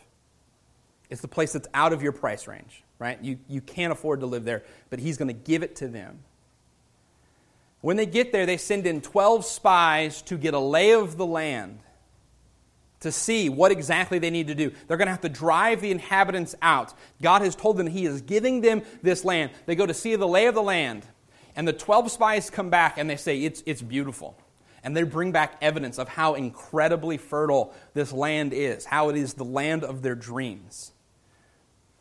It's 1.10 1.22
the 1.22 1.28
place 1.28 1.52
that's 1.52 1.68
out 1.72 1.92
of 1.94 2.02
your 2.02 2.12
price 2.12 2.46
range, 2.46 2.84
right? 2.98 3.22
You, 3.22 3.38
you 3.48 3.62
can't 3.62 3.92
afford 3.92 4.20
to 4.20 4.26
live 4.26 4.44
there, 4.44 4.62
but 4.90 4.98
He's 4.98 5.16
going 5.16 5.28
to 5.28 5.34
give 5.34 5.62
it 5.62 5.76
to 5.76 5.88
them. 5.88 6.18
When 7.80 7.96
they 7.96 8.06
get 8.06 8.32
there, 8.32 8.44
they 8.44 8.56
send 8.56 8.86
in 8.86 9.00
12 9.00 9.44
spies 9.44 10.20
to 10.22 10.36
get 10.36 10.52
a 10.52 10.58
lay 10.58 10.92
of 10.92 11.16
the 11.16 11.26
land 11.26 11.78
to 13.00 13.12
see 13.12 13.48
what 13.48 13.70
exactly 13.70 14.18
they 14.18 14.30
need 14.30 14.48
to 14.48 14.54
do. 14.54 14.72
They're 14.86 14.96
going 14.96 15.06
to 15.06 15.12
have 15.12 15.20
to 15.20 15.28
drive 15.28 15.80
the 15.80 15.90
inhabitants 15.90 16.54
out. 16.60 16.94
God 17.22 17.42
has 17.42 17.54
told 17.54 17.76
them 17.76 17.86
He 17.86 18.06
is 18.06 18.22
giving 18.22 18.60
them 18.60 18.82
this 19.02 19.24
land. 19.24 19.52
They 19.66 19.76
go 19.76 19.86
to 19.86 19.94
see 19.94 20.16
the 20.16 20.26
lay 20.26 20.46
of 20.46 20.54
the 20.54 20.62
land, 20.62 21.06
and 21.54 21.66
the 21.66 21.72
12 21.72 22.10
spies 22.10 22.50
come 22.50 22.70
back 22.70 22.98
and 22.98 23.08
they 23.08 23.16
say, 23.16 23.42
It's, 23.42 23.62
it's 23.66 23.82
beautiful. 23.82 24.36
And 24.84 24.96
they 24.96 25.02
bring 25.02 25.32
back 25.32 25.56
evidence 25.60 25.98
of 25.98 26.08
how 26.08 26.34
incredibly 26.34 27.16
fertile 27.16 27.74
this 27.94 28.12
land 28.12 28.52
is, 28.52 28.84
how 28.84 29.08
it 29.08 29.16
is 29.16 29.34
the 29.34 29.44
land 29.44 29.82
of 29.82 30.02
their 30.02 30.14
dreams. 30.14 30.92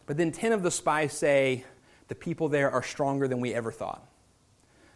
But 0.06 0.18
then 0.18 0.32
10 0.32 0.52
of 0.52 0.64
the 0.64 0.72
spies 0.72 1.14
say, 1.14 1.66
The 2.08 2.16
people 2.16 2.50
there 2.50 2.72
are 2.72 2.84
stronger 2.84 3.28
than 3.28 3.40
we 3.40 3.54
ever 3.54 3.72
thought. 3.72 4.08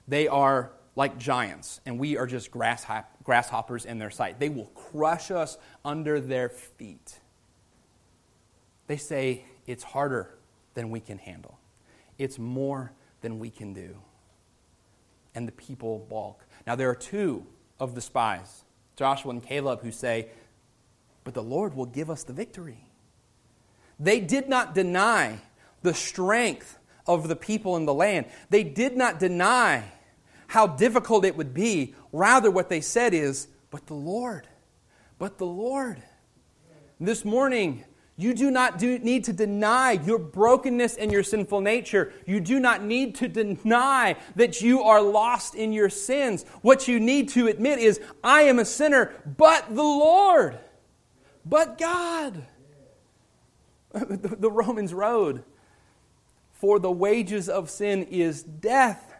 They 0.08 0.28
are 0.28 0.72
like 0.96 1.18
giants, 1.18 1.80
and 1.86 1.98
we 1.98 2.18
are 2.18 2.28
just 2.28 2.52
grasshoppers 2.52 3.86
in 3.86 3.98
their 3.98 4.10
sight. 4.10 4.40
They 4.40 4.50
will 4.50 4.66
crush 4.68 5.32
us 5.32 5.58
under 5.86 6.20
their 6.20 6.50
feet. 6.50 7.20
They 8.88 8.98
say 8.98 9.46
it's 9.66 9.84
harder 9.84 10.36
than 10.74 10.90
we 10.90 11.00
can 11.00 11.18
handle, 11.18 11.60
it's 12.18 12.38
more 12.38 12.92
than 13.22 13.40
we 13.40 13.50
can 13.50 13.74
do. 13.74 13.98
And 15.34 15.48
the 15.48 15.54
people 15.54 16.06
balk. 16.10 16.44
Now, 16.68 16.76
there 16.76 16.90
are 16.90 16.96
two 16.96 17.46
of 17.80 17.96
the 17.96 18.02
spies, 18.02 18.66
Joshua 18.98 19.32
and 19.32 19.42
Caleb, 19.42 19.82
who 19.82 19.92
say, 19.92 20.28
But 21.24 21.34
the 21.34 21.44
Lord 21.44 21.74
will 21.74 21.86
give 21.86 22.10
us 22.10 22.24
the 22.24 22.34
victory. 22.34 22.86
They 23.98 24.20
did 24.20 24.50
not 24.50 24.76
deny 24.76 25.40
the 25.84 25.94
strength 25.94 26.78
of 27.08 27.28
the 27.28 27.36
people 27.36 27.78
in 27.78 27.86
the 27.86 27.94
land. 27.94 28.26
They 28.50 28.64
did 28.64 28.98
not 28.98 29.20
deny 29.20 29.86
how 30.52 30.68
difficult 30.68 31.24
it 31.24 31.38
would 31.38 31.54
be. 31.54 31.96
Rather, 32.12 32.52
what 32.52 32.68
they 32.68 32.82
said 32.82 33.14
is, 33.14 33.48
But 33.70 33.86
the 33.88 33.94
Lord, 33.94 34.50
but 35.18 35.38
the 35.38 35.46
Lord. 35.46 36.04
This 37.00 37.24
morning, 37.24 37.86
you 38.18 38.34
do 38.34 38.52
not 38.52 38.78
do, 38.78 39.00
need 39.00 39.24
to 39.24 39.34
deny 39.34 39.94
your 39.94 40.20
brokenness 40.20 40.98
and 40.98 41.10
your 41.10 41.24
sinful 41.24 41.62
nature. 41.62 42.12
You 42.26 42.42
do 42.42 42.60
not 42.60 42.84
need 42.84 43.16
to 43.16 43.30
deny 43.30 44.18
that 44.36 44.62
you 44.62 44.84
are 44.84 45.02
lost 45.02 45.56
in 45.56 45.72
your 45.72 45.90
sins. 45.90 46.44
What 46.62 46.86
you 46.86 47.00
need 47.00 47.30
to 47.30 47.48
admit 47.48 47.80
is, 47.80 48.02
I 48.22 48.42
am 48.42 48.60
a 48.60 48.66
sinner, 48.66 49.14
but 49.38 49.74
the 49.74 49.82
Lord, 49.82 50.60
but 51.46 51.78
God. 51.78 52.46
The 53.94 54.52
Romans 54.52 54.94
road. 54.94 55.46
For 56.52 56.78
the 56.78 56.92
wages 56.92 57.48
of 57.48 57.70
sin 57.70 58.04
is 58.04 58.44
death 58.44 59.11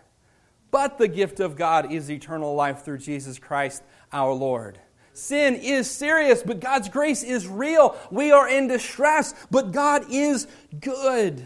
but 0.72 0.98
the 0.98 1.08
gift 1.08 1.40
of 1.40 1.56
God 1.56 1.92
is 1.92 2.10
eternal 2.10 2.56
life 2.56 2.84
through 2.84 3.00
Jesus 3.00 3.38
Christ 3.38 3.84
our 4.12 4.34
Lord. 4.34 4.80
Sin 5.14 5.56
is 5.56 5.92
serious, 5.92 6.42
but 6.42 6.62
God's 6.62 6.88
grace 6.88 7.22
is 7.22 7.48
real. 7.48 7.98
We 8.10 8.32
are 8.32 8.48
in 8.48 8.68
distress, 8.68 9.34
but 9.52 9.74
God 9.74 10.06
is 10.10 10.48
good. 10.80 11.46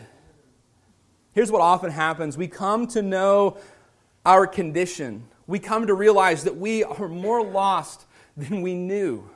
Here's 1.34 1.52
what 1.52 1.62
often 1.62 1.92
happens 1.92 2.38
we 2.38 2.48
come 2.48 2.88
to 2.88 3.02
know 3.02 3.58
our 4.26 4.48
condition, 4.48 5.28
we 5.48 5.60
come 5.60 5.88
to 5.88 5.94
realize 5.94 6.44
that 6.46 6.58
we 6.58 6.84
are 6.84 7.08
more 7.08 7.44
lost 7.44 8.06
than 8.38 8.62
we 8.62 8.76
knew. 8.76 9.30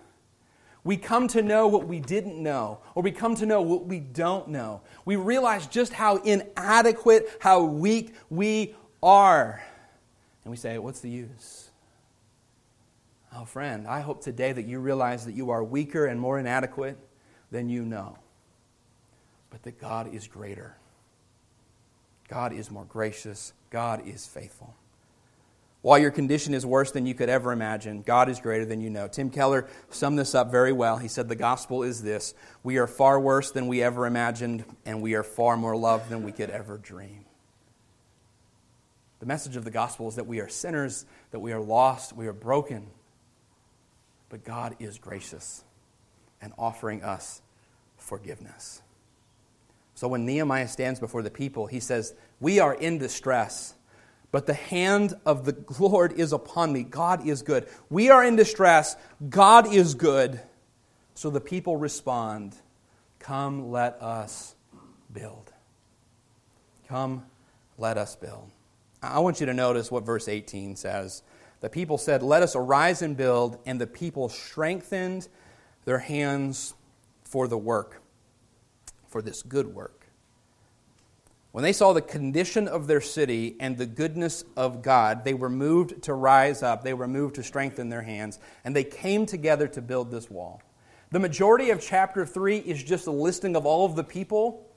We 0.84 0.96
come 0.96 1.28
to 1.30 1.42
know 1.42 1.68
what 1.68 1.88
we 1.88 2.00
didn't 2.00 2.42
know, 2.42 2.80
or 2.96 3.04
we 3.04 3.12
come 3.12 3.36
to 3.36 3.46
know 3.46 3.62
what 3.62 3.86
we 3.86 4.00
don't 4.00 4.48
know. 4.48 4.82
We 5.06 5.18
realize 5.18 5.68
just 5.68 5.92
how 5.92 6.18
inadequate, 6.18 7.30
how 7.42 7.64
weak 7.64 8.16
we 8.30 8.76
are. 9.04 9.62
And 10.50 10.52
we 10.52 10.58
say, 10.58 10.80
What's 10.80 11.02
the 11.02 11.12
use? 11.12 11.70
Oh, 13.36 13.46
friend, 13.46 13.88
I 13.88 14.00
hope 14.00 14.24
today 14.24 14.52
that 14.52 14.66
you 14.66 14.80
realize 14.80 15.28
that 15.28 15.36
you 15.36 15.52
are 15.52 15.64
weaker 15.64 16.08
and 16.08 16.20
more 16.20 16.40
inadequate 16.40 16.98
than 17.52 17.70
you 17.70 17.86
know, 17.86 18.18
but 19.52 19.62
that 19.62 19.80
God 19.80 20.12
is 20.12 20.28
greater. 20.28 20.76
God 22.30 22.52
is 22.52 22.72
more 22.72 22.86
gracious. 22.86 23.54
God 23.70 24.08
is 24.08 24.26
faithful. 24.26 24.74
While 25.84 26.00
your 26.00 26.10
condition 26.10 26.56
is 26.56 26.66
worse 26.66 26.90
than 26.90 27.06
you 27.06 27.14
could 27.14 27.30
ever 27.30 27.52
imagine, 27.52 28.02
God 28.02 28.28
is 28.28 28.40
greater 28.40 28.66
than 28.66 28.82
you 28.82 28.90
know. 28.90 29.08
Tim 29.08 29.30
Keller 29.30 29.68
summed 29.92 30.18
this 30.18 30.34
up 30.34 30.50
very 30.50 30.74
well. 30.74 30.98
He 30.98 31.10
said, 31.10 31.30
The 31.30 31.36
gospel 31.36 31.84
is 31.84 32.02
this 32.02 32.34
we 32.64 32.80
are 32.80 32.88
far 32.88 33.20
worse 33.20 33.52
than 33.52 33.68
we 33.68 33.84
ever 33.84 34.08
imagined, 34.08 34.66
and 34.84 35.04
we 35.04 35.14
are 35.14 35.22
far 35.22 35.58
more 35.58 35.78
loved 35.78 36.10
than 36.10 36.24
we 36.24 36.32
could 36.32 36.50
ever 36.50 36.80
dream. 36.80 37.26
The 39.20 39.26
message 39.26 39.56
of 39.56 39.66
the 39.66 39.72
gospel 39.72 40.08
is 40.08 40.16
that 40.16 40.28
we 40.28 40.40
are 40.40 40.48
sinners, 40.48 41.06
that 41.32 41.40
we 41.40 41.52
are 41.52 41.60
lost, 41.60 42.14
we 42.14 42.28
are 42.28 42.34
broken. 42.34 42.88
But 44.30 44.44
God 44.44 44.76
is 44.80 44.98
gracious 44.98 45.64
and 46.42 46.54
offering 46.58 47.04
us 47.04 47.42
forgiveness. 47.98 48.82
So 49.96 50.08
when 50.08 50.26
Nehemiah 50.26 50.70
stands 50.70 51.00
before 51.00 51.22
the 51.22 51.30
people, 51.30 51.68
he 51.68 51.82
says, 51.82 52.14
We 52.40 52.60
are 52.60 52.74
in 52.74 53.00
distress, 53.00 53.74
but 54.32 54.46
the 54.46 54.54
hand 54.54 55.16
of 55.26 55.44
the 55.44 55.58
Lord 55.78 56.14
is 56.14 56.32
upon 56.32 56.72
me. 56.72 56.84
God 56.84 57.28
is 57.28 57.42
good. 57.42 57.68
We 57.90 58.10
are 58.10 58.24
in 58.24 58.38
distress. 58.38 58.96
God 59.30 59.74
is 59.74 59.96
good. 59.96 60.40
So 61.16 61.30
the 61.30 61.42
people 61.42 61.76
respond, 61.76 62.56
Come, 63.20 63.72
let 63.72 64.02
us 64.02 64.56
build. 65.12 65.52
Come, 66.88 67.26
let 67.78 67.98
us 67.98 68.16
build. 68.16 68.50
I 69.02 69.20
want 69.20 69.40
you 69.40 69.46
to 69.46 69.54
notice 69.54 69.92
what 69.92 70.06
verse 70.06 70.28
18 70.28 70.76
says. 70.76 71.24
The 71.62 71.70
people 71.70 71.98
said, 71.98 72.22
Let 72.24 72.44
us 72.44 72.56
arise 72.56 73.02
and 73.02 73.16
build, 73.16 73.60
and 73.66 73.80
the 73.80 73.88
people 73.88 74.30
strengthened 74.30 75.28
their 75.86 76.00
hands 76.00 76.74
for 77.24 77.48
the 77.48 77.58
work, 77.58 78.02
for 79.08 79.22
this 79.22 79.42
good 79.44 79.74
work. 79.74 80.00
When 81.52 81.64
they 81.64 81.74
saw 81.74 81.94
the 81.94 82.02
condition 82.02 82.68
of 82.68 82.86
their 82.86 83.02
city 83.02 83.56
and 83.60 83.78
the 83.78 83.88
goodness 83.88 84.44
of 84.56 84.84
God, 84.84 85.24
they 85.24 85.34
were 85.34 85.50
moved 85.50 86.04
to 86.04 86.14
rise 86.14 86.62
up. 86.62 86.84
They 86.84 86.94
were 86.94 87.08
moved 87.08 87.36
to 87.36 87.44
strengthen 87.44 87.90
their 87.90 88.04
hands, 88.04 88.40
and 88.64 88.76
they 88.76 88.84
came 88.84 89.26
together 89.26 89.68
to 89.70 89.82
build 89.82 90.12
this 90.12 90.30
wall. 90.30 90.62
The 91.12 91.20
majority 91.20 91.72
of 91.72 91.82
chapter 91.82 92.24
3 92.24 92.58
is 92.60 92.84
just 92.84 93.08
a 93.08 93.12
listing 93.12 93.56
of 93.56 93.66
all 93.66 93.86
of 93.86 93.96
the 93.96 94.04
people 94.04 94.68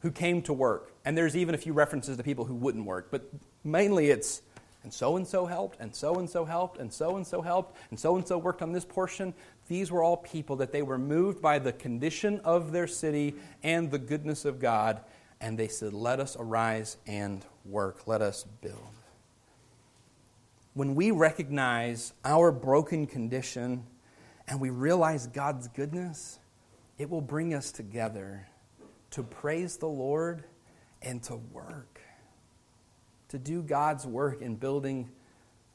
who 0.00 0.12
came 0.12 0.42
to 0.42 0.52
work. 0.52 0.92
And 1.06 1.16
there's 1.16 1.36
even 1.36 1.54
a 1.54 1.58
few 1.58 1.72
references 1.72 2.16
to 2.16 2.22
people 2.24 2.44
who 2.44 2.56
wouldn't 2.56 2.84
work. 2.84 3.12
But 3.12 3.30
mainly 3.62 4.10
it's, 4.10 4.42
and 4.82 4.92
so 4.92 5.16
and 5.16 5.26
so 5.26 5.46
helped, 5.46 5.78
and 5.78 5.94
so 5.94 6.16
and 6.16 6.28
so 6.28 6.44
helped, 6.44 6.78
and 6.78 6.92
so 6.92 7.16
and 7.16 7.24
so 7.24 7.40
helped, 7.40 7.76
and 7.90 7.98
so 7.98 8.16
and 8.16 8.26
so 8.26 8.36
worked 8.38 8.60
on 8.60 8.72
this 8.72 8.84
portion. 8.84 9.32
These 9.68 9.92
were 9.92 10.02
all 10.02 10.16
people 10.16 10.56
that 10.56 10.72
they 10.72 10.82
were 10.82 10.98
moved 10.98 11.40
by 11.40 11.60
the 11.60 11.72
condition 11.72 12.40
of 12.40 12.72
their 12.72 12.88
city 12.88 13.36
and 13.62 13.88
the 13.88 14.00
goodness 14.00 14.44
of 14.44 14.58
God. 14.58 15.00
And 15.40 15.56
they 15.56 15.68
said, 15.68 15.92
Let 15.92 16.18
us 16.18 16.36
arise 16.38 16.96
and 17.06 17.46
work. 17.64 18.08
Let 18.08 18.20
us 18.20 18.44
build. 18.60 18.80
When 20.74 20.96
we 20.96 21.12
recognize 21.12 22.14
our 22.24 22.50
broken 22.50 23.06
condition 23.06 23.84
and 24.48 24.60
we 24.60 24.70
realize 24.70 25.28
God's 25.28 25.68
goodness, 25.68 26.40
it 26.98 27.08
will 27.08 27.20
bring 27.20 27.54
us 27.54 27.70
together 27.70 28.48
to 29.12 29.22
praise 29.22 29.76
the 29.76 29.88
Lord 29.88 30.44
and 31.06 31.22
to 31.22 31.36
work, 31.36 32.00
to 33.28 33.38
do 33.38 33.62
God's 33.62 34.04
work 34.04 34.42
in 34.42 34.56
building 34.56 35.08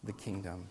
the 0.04 0.12
kingdom. 0.12 0.67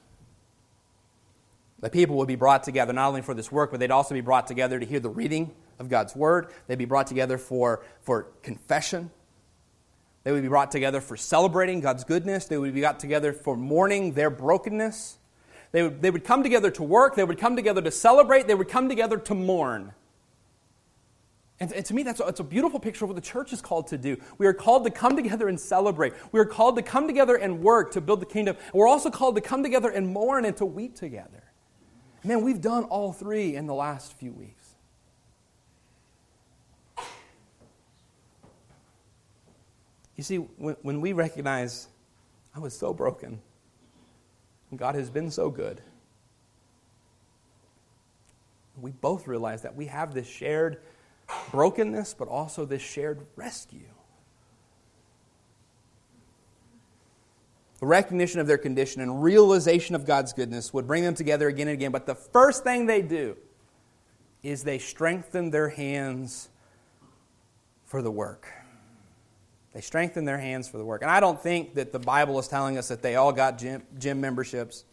The 1.81 1.89
people 1.89 2.17
would 2.17 2.29
be 2.29 2.37
brought 2.37 2.63
together 2.63 2.93
not 2.93 3.09
only 3.09 3.23
for 3.23 3.33
this 3.33 3.51
work, 3.51 3.71
but 3.71 3.81
they'd 3.81 3.91
also 3.91 4.15
be 4.15 4.21
brought 4.21 4.47
together 4.47 4.79
to 4.79 4.85
hear 4.85 5.01
the 5.01 5.09
reading 5.09 5.51
of 5.79 5.89
God's 5.89 6.15
word. 6.15 6.49
They'd 6.67 6.77
be 6.77 6.85
brought 6.85 7.07
together 7.07 7.39
for, 7.39 7.83
for 8.03 8.25
confession. 8.43 9.11
They 10.25 10.33
would 10.33 10.43
be 10.43 10.49
brought 10.49 10.71
together 10.71 11.01
for 11.01 11.17
celebrating 11.17 11.81
God's 11.81 12.05
goodness. 12.05 12.45
They 12.45 12.59
would 12.59 12.75
be 12.75 12.83
brought 12.83 13.01
together 13.01 13.33
for 13.33 13.57
mourning 13.57 14.13
their 14.13 14.29
brokenness. 14.29 15.17
They 15.73 15.85
would, 15.85 16.03
they 16.03 16.11
would 16.11 16.25
come 16.25 16.43
together 16.43 16.71
to 16.73 16.83
work. 16.83 17.17
They 17.17 17.25
would 17.25 17.39
come 17.39 17.57
together 17.57 17.81
to 17.81 17.91
celebrate. 17.91 18.47
They 18.47 18.55
would 18.55 18.69
come 18.69 18.91
together 18.91 19.17
to 19.17 19.35
mourn. 19.35 19.95
And, 21.61 21.71
and 21.75 21.85
to 21.85 21.95
me, 21.95 22.03
that's 22.03 22.21
a, 22.21 22.25
a 22.25 22.43
beautiful 22.43 22.81
picture 22.81 23.05
of 23.05 23.11
what 23.11 23.17
the 23.17 23.21
church 23.21 23.53
is 23.53 23.61
called 23.61 23.89
to 23.89 23.99
do. 23.99 24.17
We 24.39 24.47
are 24.47 24.55
called 24.55 24.85
to 24.85 24.91
come 24.91 25.15
together 25.15 25.47
and 25.47 25.61
celebrate. 25.61 26.15
We 26.33 26.41
are 26.41 26.47
called 26.47 26.77
to 26.77 26.83
come 26.83 27.07
together 27.07 27.37
and 27.37 27.61
work 27.61 27.93
to 27.93 28.01
build 28.01 28.21
the 28.21 28.27
kingdom. 28.27 28.57
And 28.57 28.75
we're 28.75 28.89
also 28.89 29.11
called 29.11 29.35
to 29.35 29.43
come 29.43 29.63
together 29.63 29.91
and 29.91 30.09
mourn 30.09 30.47
and 30.47 30.57
to 30.57 30.65
weep 30.65 30.97
together. 30.97 31.45
Man, 32.25 32.43
we've 32.43 32.61
done 32.63 32.85
all 32.85 33.13
three 33.13 33.57
in 33.57 33.67
the 33.67 33.75
last 33.75 34.15
few 34.15 34.33
weeks. 34.33 34.75
You 40.17 40.25
see, 40.25 40.37
when, 40.37 40.77
when 40.83 41.01
we 41.01 41.13
recognize 41.13 41.89
I 42.55 42.59
was 42.59 42.77
so 42.77 42.93
broken, 42.93 43.41
and 44.71 44.79
God 44.79 44.95
has 44.95 45.11
been 45.11 45.31
so 45.31 45.51
good, 45.51 45.83
we 48.81 48.93
both 48.93 49.27
realize 49.27 49.63
that 49.63 49.77
we 49.77 49.87
have 49.87 50.15
this 50.15 50.27
shared 50.27 50.81
brokenness, 51.51 52.15
but 52.15 52.29
also 52.29 52.65
this 52.65 52.83
shared 52.83 53.27
rescue. 53.37 53.81
The 57.81 57.87
recognition 57.87 58.41
of 58.41 58.47
their 58.47 58.59
condition 58.59 59.01
and 59.01 59.23
realization 59.23 59.95
of 59.95 60.05
God's 60.05 60.35
goodness 60.35 60.73
would 60.75 60.87
bring 60.87 61.03
them 61.03 61.15
together 61.15 61.49
again 61.49 61.67
and 61.67 61.75
again. 61.75 61.91
But 61.91 62.07
the 62.07 62.15
first 62.15 62.63
thing 62.63 62.87
they 62.87 63.01
do 63.01 63.37
is 64.43 64.63
they 64.63 64.79
strengthen 64.79 65.51
their 65.51 65.71
hands 65.71 66.51
for 67.87 68.03
the 68.03 68.11
work. 68.11 68.47
They 69.73 69.81
strengthen 69.81 70.25
their 70.25 70.39
hands 70.39 70.69
for 70.69 70.79
the 70.79 70.85
work. 70.85 71.03
And 71.03 71.11
I 71.11 71.21
don't 71.21 71.41
think 71.41 71.75
that 71.75 71.93
the 71.93 71.99
Bible 71.99 72.39
is 72.39 72.49
telling 72.49 72.77
us 72.77 72.89
that 72.89 73.03
they 73.03 73.17
all 73.17 73.33
got 73.33 73.57
gym, 73.57 73.83
gym 73.99 74.21
memberships. 74.21 74.85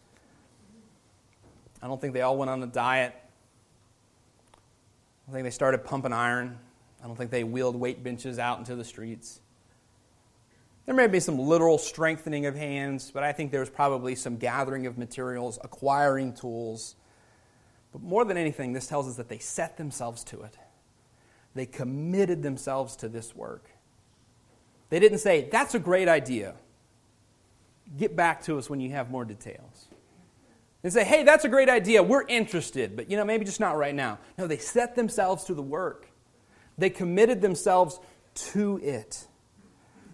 I 1.82 1.88
don't 1.88 2.00
think 2.00 2.14
they 2.14 2.22
all 2.22 2.38
went 2.38 2.50
on 2.50 2.64
a 2.64 2.68
diet. 2.68 3.16
I 5.28 5.32
think 5.32 5.44
they 5.44 5.52
started 5.52 5.84
pumping 5.84 6.14
iron. 6.14 6.58
I 7.04 7.08
don't 7.08 7.16
think 7.16 7.32
they 7.32 7.44
wheeled 7.44 7.76
weight 7.76 8.04
benches 8.04 8.40
out 8.40 8.60
into 8.60 8.76
the 8.76 8.84
streets. 8.84 9.42
There 10.86 10.96
may 10.96 11.08
be 11.08 11.20
some 11.20 11.38
literal 11.38 11.78
strengthening 11.78 12.46
of 12.46 12.56
hands, 12.56 13.12
but 13.14 13.24
I 13.24 13.34
think 13.34 13.52
there 13.52 13.60
was 13.60 13.70
probably 13.70 14.16
some 14.16 14.38
gathering 14.38 14.88
of 14.88 14.98
materials, 14.98 15.60
acquiring 15.62 16.34
tools. 16.34 16.96
But 17.92 18.02
more 18.02 18.24
than 18.24 18.38
anything, 18.38 18.72
this 18.72 18.88
tells 18.88 19.08
us 19.08 19.18
that 19.18 19.28
they 19.28 19.38
set 19.38 19.76
themselves 19.76 20.24
to 20.26 20.44
it. 20.44 20.58
They 21.56 21.66
committed 21.66 22.42
themselves 22.42 22.96
to 22.98 23.10
this 23.10 23.36
work. 23.36 23.70
They 24.90 25.00
didn't 25.00 25.18
say, 25.18 25.50
That's 25.52 25.76
a 25.76 25.80
great 25.80 26.08
idea. 26.08 26.56
Get 27.98 28.16
back 28.16 28.44
to 28.44 28.58
us 28.58 28.70
when 28.70 28.80
you 28.80 28.92
have 28.92 29.12
more 29.12 29.26
details. 29.26 29.87
They 30.88 31.02
say, 31.02 31.06
Hey, 31.06 31.24
that's 31.24 31.44
a 31.44 31.50
great 31.50 31.68
idea. 31.68 32.02
We're 32.02 32.26
interested, 32.26 32.96
but 32.96 33.12
you 33.12 33.18
know, 33.18 33.26
maybe 33.26 33.44
just 33.44 33.60
not 33.60 33.76
right 33.78 33.94
now. 33.94 34.20
No, 34.38 34.48
they 34.48 34.58
set 34.58 34.96
themselves 34.96 35.44
to 35.46 35.54
the 35.54 35.62
work, 35.62 36.08
they 36.78 36.90
committed 36.90 37.42
themselves 37.42 38.00
to 38.54 38.80
it. 38.82 39.28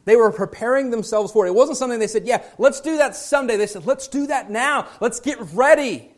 They 0.06 0.16
were 0.16 0.32
preparing 0.32 0.90
themselves 0.90 1.32
for 1.32 1.46
it. 1.46 1.50
It 1.50 1.56
wasn't 1.56 1.78
something 1.78 2.00
they 2.00 2.08
said, 2.08 2.26
Yeah, 2.26 2.44
let's 2.58 2.82
do 2.82 2.98
that 2.98 3.16
someday. 3.16 3.56
They 3.56 3.68
said, 3.68 3.86
Let's 3.86 4.08
do 4.08 4.26
that 4.28 4.50
now. 4.50 4.88
Let's 5.00 5.20
get 5.20 5.38
ready. 5.54 6.12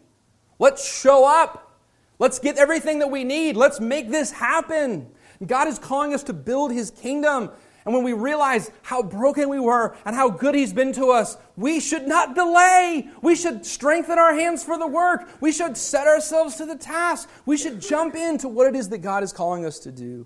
Let's 0.58 0.88
show 0.88 1.28
up. 1.28 1.78
Let's 2.18 2.40
get 2.40 2.56
everything 2.56 3.00
that 3.00 3.12
we 3.12 3.26
need. 3.26 3.58
Let's 3.58 3.82
make 3.82 4.10
this 4.10 4.32
happen. 4.32 5.12
God 5.46 5.68
is 5.68 5.78
calling 5.78 6.14
us 6.14 6.24
to 6.24 6.34
build 6.34 6.72
His 6.72 6.92
kingdom. 6.92 7.50
And 7.86 7.94
when 7.94 8.04
we 8.04 8.14
realize 8.14 8.72
how 8.82 9.04
broken 9.04 9.48
we 9.48 9.60
were 9.60 9.96
and 10.06 10.16
how 10.16 10.30
good 10.30 10.56
He's 10.56 10.74
been 10.74 10.92
to 10.94 11.12
us, 11.12 11.38
we 11.56 11.80
should 11.80 12.08
not 12.08 12.34
delay. 12.34 13.08
We 13.22 13.36
should 13.36 13.64
strengthen 13.64 14.18
our 14.18 14.34
hands 14.34 14.64
for 14.64 14.78
the 14.78 14.88
work. 14.88 15.30
We 15.40 15.52
should 15.52 15.78
set 15.78 16.08
ourselves 16.08 16.56
to 16.56 16.66
the 16.66 16.76
task. 16.76 17.30
We 17.46 17.58
should 17.58 17.80
jump 17.80 18.16
into 18.16 18.48
what 18.48 18.68
it 18.68 18.76
is 18.76 18.90
that 18.90 19.00
God 19.00 19.22
is 19.22 19.32
calling 19.32 19.66
us 19.66 19.78
to 19.80 19.92
do. 19.92 20.26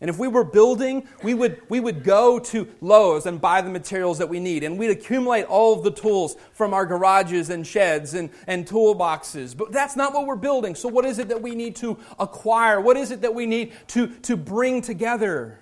And 0.00 0.08
if 0.08 0.18
we 0.18 0.28
were 0.28 0.44
building, 0.44 1.08
we 1.24 1.34
would, 1.34 1.60
we 1.68 1.80
would 1.80 2.04
go 2.04 2.38
to 2.38 2.68
Lowe's 2.80 3.26
and 3.26 3.40
buy 3.40 3.62
the 3.62 3.70
materials 3.70 4.18
that 4.18 4.28
we 4.28 4.38
need. 4.38 4.62
And 4.62 4.78
we'd 4.78 4.90
accumulate 4.90 5.44
all 5.44 5.74
of 5.74 5.82
the 5.82 5.90
tools 5.90 6.36
from 6.52 6.72
our 6.72 6.86
garages 6.86 7.50
and 7.50 7.66
sheds 7.66 8.14
and, 8.14 8.30
and 8.46 8.66
toolboxes. 8.66 9.56
But 9.56 9.72
that's 9.72 9.96
not 9.96 10.14
what 10.14 10.26
we're 10.26 10.36
building. 10.36 10.76
So, 10.76 10.88
what 10.88 11.04
is 11.04 11.18
it 11.18 11.28
that 11.28 11.42
we 11.42 11.56
need 11.56 11.74
to 11.76 11.98
acquire? 12.18 12.80
What 12.80 12.96
is 12.96 13.10
it 13.10 13.22
that 13.22 13.34
we 13.34 13.46
need 13.46 13.72
to, 13.88 14.08
to 14.20 14.36
bring 14.36 14.82
together? 14.82 15.58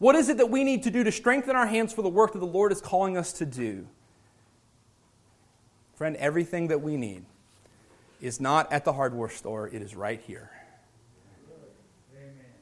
What 0.00 0.16
is 0.16 0.30
it 0.30 0.38
that 0.38 0.48
we 0.48 0.64
need 0.64 0.84
to 0.84 0.90
do 0.90 1.04
to 1.04 1.12
strengthen 1.12 1.54
our 1.54 1.66
hands 1.66 1.92
for 1.92 2.00
the 2.00 2.08
work 2.08 2.32
that 2.32 2.38
the 2.38 2.46
Lord 2.46 2.72
is 2.72 2.80
calling 2.80 3.18
us 3.18 3.34
to 3.34 3.44
do? 3.44 3.86
Friend, 5.94 6.16
everything 6.16 6.68
that 6.68 6.80
we 6.80 6.96
need 6.96 7.26
is 8.18 8.40
not 8.40 8.72
at 8.72 8.86
the 8.86 8.94
hardware 8.94 9.28
store, 9.28 9.68
it 9.68 9.82
is 9.82 9.94
right 9.94 10.18
here. 10.26 10.50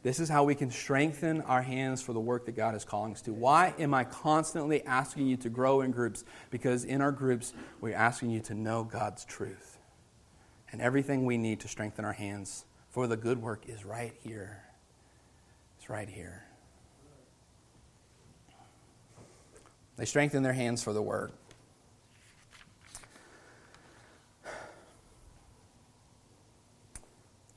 This 0.03 0.19
is 0.19 0.29
how 0.29 0.43
we 0.43 0.57
can 0.57 0.73
strengthen 0.73 1.41
our 1.43 1.63
hands 1.63 2.03
for 2.03 2.13
the 2.13 2.19
work 2.19 2.47
that 2.47 2.57
God 2.57 2.75
is 2.75 2.85
calling 2.85 3.13
us 3.13 3.23
to. 3.23 3.33
Why 3.33 3.73
am 3.79 3.95
I 3.95 4.03
constantly 4.03 4.85
asking 4.85 5.29
you 5.29 5.37
to 5.37 5.49
grow 5.49 5.83
in 5.83 5.93
groups? 5.93 6.25
Because 6.51 6.85
in 6.85 7.01
our 7.01 7.13
groups, 7.13 7.53
we're 7.81 7.95
asking 7.95 8.31
you 8.31 8.41
to 8.41 8.55
know 8.55 8.83
God's 8.83 9.25
truth. 9.25 9.79
And 10.73 10.81
everything 10.81 11.25
we 11.25 11.39
need 11.39 11.61
to 11.61 11.69
strengthen 11.69 12.05
our 12.05 12.13
hands 12.13 12.65
for 12.91 13.07
the 13.07 13.17
good 13.17 13.41
work 13.41 13.63
is 13.69 13.85
right 13.85 14.15
here. 14.25 14.65
It's 15.79 15.89
right 15.89 16.09
here. 16.09 16.43
They 19.99 20.05
strengthen 20.05 20.45
their 20.45 20.53
hands 20.53 20.83
for 20.83 20.93
the 20.93 21.03
work. 21.03 21.33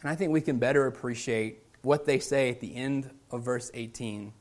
And 0.01 0.09
I 0.09 0.15
think 0.15 0.31
we 0.31 0.41
can 0.41 0.57
better 0.57 0.87
appreciate 0.87 1.59
what 1.83 2.05
they 2.05 2.17
say 2.17 2.49
at 2.49 2.59
the 2.59 2.75
end 2.75 3.11
of 3.29 3.43
verse 3.43 3.69
18. 3.75 4.33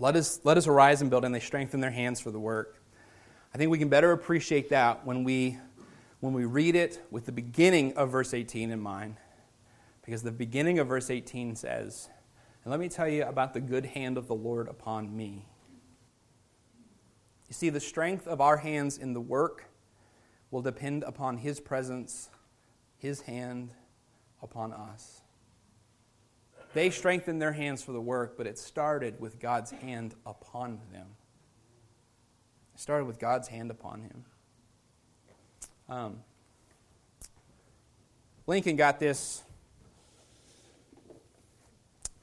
Let 0.00 0.16
us, 0.16 0.40
let 0.42 0.56
us 0.56 0.66
arise 0.66 1.00
and 1.02 1.08
build, 1.08 1.24
and 1.24 1.32
they 1.32 1.40
strengthen 1.40 1.80
their 1.80 1.92
hands 1.92 2.20
for 2.20 2.32
the 2.32 2.40
work. 2.40 2.82
I 3.54 3.58
think 3.58 3.70
we 3.70 3.78
can 3.78 3.88
better 3.88 4.10
appreciate 4.10 4.70
that 4.70 5.06
when 5.06 5.22
we, 5.22 5.56
when 6.18 6.32
we 6.32 6.46
read 6.46 6.74
it 6.74 7.00
with 7.12 7.26
the 7.26 7.32
beginning 7.32 7.96
of 7.96 8.10
verse 8.10 8.34
18 8.34 8.72
in 8.72 8.80
mind. 8.80 9.18
Because 10.04 10.24
the 10.24 10.32
beginning 10.32 10.80
of 10.80 10.88
verse 10.88 11.10
18 11.10 11.54
says, 11.54 12.08
And 12.64 12.72
let 12.72 12.80
me 12.80 12.88
tell 12.88 13.08
you 13.08 13.24
about 13.24 13.54
the 13.54 13.60
good 13.60 13.86
hand 13.86 14.18
of 14.18 14.26
the 14.26 14.34
Lord 14.34 14.66
upon 14.66 15.16
me. 15.16 15.46
You 17.50 17.54
see, 17.54 17.68
the 17.68 17.80
strength 17.80 18.28
of 18.28 18.40
our 18.40 18.56
hands 18.56 18.96
in 18.96 19.12
the 19.12 19.20
work 19.20 19.64
will 20.52 20.62
depend 20.62 21.02
upon 21.02 21.36
His 21.38 21.58
presence, 21.58 22.30
His 22.96 23.22
hand 23.22 23.70
upon 24.40 24.72
us. 24.72 25.22
They 26.72 26.90
strengthened 26.90 27.42
their 27.42 27.52
hands 27.52 27.82
for 27.82 27.90
the 27.90 28.00
work, 28.00 28.36
but 28.36 28.46
it 28.46 28.56
started 28.56 29.20
with 29.20 29.40
God's 29.40 29.72
hand 29.72 30.14
upon 30.24 30.80
them. 30.92 31.08
It 32.74 32.80
started 32.80 33.06
with 33.06 33.18
God's 33.18 33.48
hand 33.48 33.72
upon 33.72 34.02
him. 34.02 34.24
Um, 35.88 36.20
Lincoln 38.46 38.76
got 38.76 39.00
this 39.00 39.42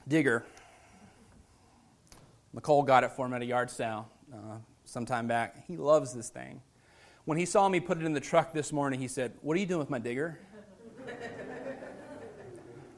digger. 0.08 0.46
McCole 2.56 2.86
got 2.86 3.04
it 3.04 3.12
for 3.12 3.26
him 3.26 3.34
at 3.34 3.42
a 3.42 3.46
yard 3.46 3.70
sale. 3.70 4.08
Uh, 4.32 4.56
some 4.88 5.04
time 5.04 5.26
back. 5.26 5.66
He 5.66 5.76
loves 5.76 6.14
this 6.14 6.30
thing. 6.30 6.62
When 7.26 7.36
he 7.36 7.44
saw 7.44 7.68
me 7.68 7.78
put 7.78 7.98
it 7.98 8.04
in 8.04 8.14
the 8.14 8.20
truck 8.20 8.54
this 8.54 8.72
morning, 8.72 8.98
he 9.00 9.08
said, 9.08 9.34
What 9.42 9.56
are 9.56 9.60
you 9.60 9.66
doing 9.66 9.80
with 9.80 9.90
my 9.90 9.98
digger? 9.98 10.38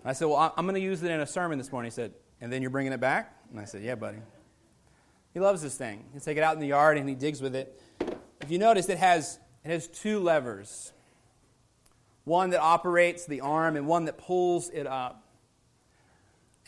I 0.05 0.13
said, 0.13 0.27
Well, 0.27 0.55
I'm 0.57 0.65
going 0.65 0.77
to 0.77 0.81
use 0.81 1.03
it 1.03 1.11
in 1.11 1.21
a 1.21 1.27
sermon 1.27 1.59
this 1.59 1.73
morning. 1.73 1.91
He 1.91 1.95
said, 1.95 2.13
And 2.41 2.53
then 2.53 2.63
you're 2.63 2.71
bringing 2.71 2.93
it 2.93 3.01
back? 3.01 3.37
And 3.51 3.59
I 3.59 3.65
said, 3.65 3.83
Yeah, 3.83 3.97
buddy. 3.97 4.19
He 5.35 5.41
loves 5.41 5.63
this 5.63 5.77
thing. 5.77 6.05
He'll 6.13 6.21
take 6.21 6.37
it 6.37 6.43
out 6.43 6.55
in 6.55 6.61
the 6.61 6.69
yard 6.69 6.97
and 6.97 7.09
he 7.09 7.15
digs 7.15 7.41
with 7.41 7.57
it. 7.57 7.81
If 8.41 8.51
you 8.51 8.59
notice, 8.59 8.89
it 8.89 8.99
has, 8.99 9.39
it 9.65 9.71
has 9.71 9.89
two 9.89 10.21
levers 10.21 10.93
one 12.25 12.51
that 12.51 12.61
operates 12.61 13.27
the 13.27 13.41
arm 13.41 13.77
and 13.77 13.87
one 13.89 14.05
that 14.05 14.17
pulls 14.17 14.71
it 14.71 14.87
up. 14.87 15.20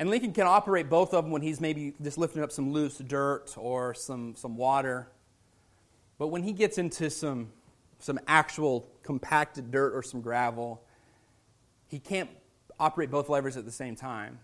And 0.02 0.10
Lincoln 0.10 0.32
can 0.32 0.48
operate 0.48 0.90
both 0.90 1.14
of 1.14 1.22
them 1.22 1.30
when 1.30 1.42
he's 1.42 1.60
maybe 1.60 1.94
just 2.02 2.18
lifting 2.18 2.42
up 2.42 2.50
some 2.50 2.72
loose 2.72 2.98
dirt 2.98 3.54
or 3.56 3.94
some, 3.94 4.34
some 4.34 4.56
water. 4.56 5.06
But 6.18 6.26
when 6.26 6.42
he 6.42 6.50
gets 6.50 6.76
into 6.76 7.08
some, 7.08 7.52
some 8.00 8.18
actual 8.26 8.88
compacted 9.04 9.70
dirt 9.70 9.94
or 9.94 10.02
some 10.02 10.20
gravel, 10.20 10.82
he 11.86 12.00
can't 12.00 12.28
operate 12.80 13.12
both 13.12 13.28
levers 13.28 13.56
at 13.56 13.64
the 13.64 13.70
same 13.70 13.94
time. 13.94 14.40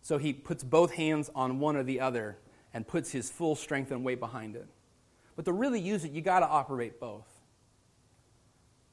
So 0.00 0.16
he 0.16 0.32
puts 0.32 0.62
both 0.62 0.92
hands 0.92 1.28
on 1.34 1.58
one 1.58 1.74
or 1.74 1.82
the 1.82 1.98
other 1.98 2.38
and 2.72 2.86
puts 2.86 3.10
his 3.10 3.28
full 3.28 3.56
strength 3.56 3.90
and 3.90 4.04
weight 4.04 4.20
behind 4.20 4.54
it. 4.54 4.68
But 5.34 5.44
to 5.46 5.52
really 5.52 5.80
use 5.80 6.04
it, 6.04 6.12
you 6.12 6.22
got 6.22 6.38
to 6.38 6.46
operate 6.46 7.00
both. 7.00 7.26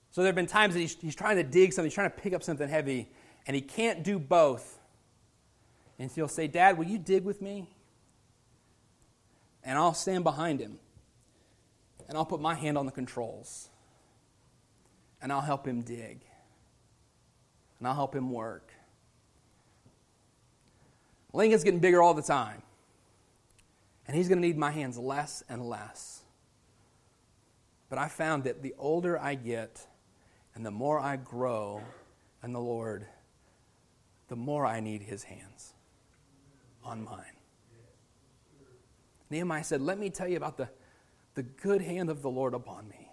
So 0.09 0.21
there 0.21 0.29
have 0.29 0.35
been 0.35 0.47
times 0.47 0.73
that 0.73 0.79
he's, 0.79 0.95
he's 0.95 1.15
trying 1.15 1.35
to 1.35 1.43
dig 1.43 1.73
something, 1.73 1.91
he's 1.91 1.93
trying 1.93 2.09
to 2.09 2.17
pick 2.17 2.33
up 2.33 2.41
something 2.41 2.67
heavy, 2.67 3.11
and 3.45 3.53
he 3.53 3.61
can't 3.61 4.01
do 4.01 4.17
both. 4.17 4.79
And 5.99 6.11
he'll 6.11 6.27
say, 6.27 6.47
Dad, 6.47 6.77
will 6.77 6.85
you 6.85 6.97
dig 6.97 7.23
with 7.23 7.41
me? 7.41 7.69
And 9.63 9.77
I'll 9.77 9.93
stand 9.93 10.23
behind 10.23 10.59
him. 10.59 10.79
And 12.07 12.17
I'll 12.17 12.25
put 12.25 12.41
my 12.41 12.55
hand 12.55 12.77
on 12.77 12.85
the 12.85 12.91
controls. 12.91 13.69
And 15.21 15.31
I'll 15.31 15.41
help 15.41 15.67
him 15.67 15.81
dig. 15.81 16.21
And 17.79 17.87
I'll 17.87 17.95
help 17.95 18.15
him 18.15 18.31
work. 18.31 18.71
Lincoln's 21.31 21.63
getting 21.63 21.79
bigger 21.79 22.01
all 22.01 22.13
the 22.13 22.21
time. 22.21 22.61
And 24.07 24.17
he's 24.17 24.27
going 24.27 24.41
to 24.41 24.47
need 24.47 24.57
my 24.57 24.71
hands 24.71 24.97
less 24.97 25.43
and 25.47 25.67
less. 25.67 26.21
But 27.89 27.99
I 27.99 28.07
found 28.09 28.43
that 28.43 28.61
the 28.61 28.75
older 28.77 29.17
I 29.17 29.35
get 29.35 29.87
and 30.55 30.65
the 30.65 30.71
more 30.71 30.99
I 30.99 31.15
grow 31.15 31.81
in 32.43 32.51
the 32.51 32.59
Lord, 32.59 33.05
the 34.27 34.35
more 34.35 34.65
I 34.65 34.79
need 34.79 35.03
his 35.03 35.23
hands 35.23 35.72
on 36.83 37.03
mine. 37.03 37.23
Nehemiah 39.29 39.63
said, 39.63 39.81
Let 39.81 39.99
me 39.99 40.09
tell 40.09 40.27
you 40.27 40.37
about 40.37 40.57
the, 40.57 40.69
the 41.35 41.43
good 41.43 41.81
hand 41.81 42.09
of 42.09 42.21
the 42.21 42.29
Lord 42.29 42.53
upon 42.53 42.87
me. 42.87 43.09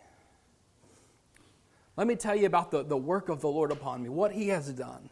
Let 1.97 2.07
me 2.07 2.17
tell 2.17 2.37
you 2.37 2.47
about 2.47 2.71
the, 2.71 2.83
the 2.83 2.97
work 2.97 3.29
of 3.29 3.41
the 3.41 3.49
Lord 3.49 3.71
upon 3.71 4.03
me, 4.03 4.09
what 4.09 4.33
he 4.33 4.49
has 4.49 4.73
done. 4.73 5.11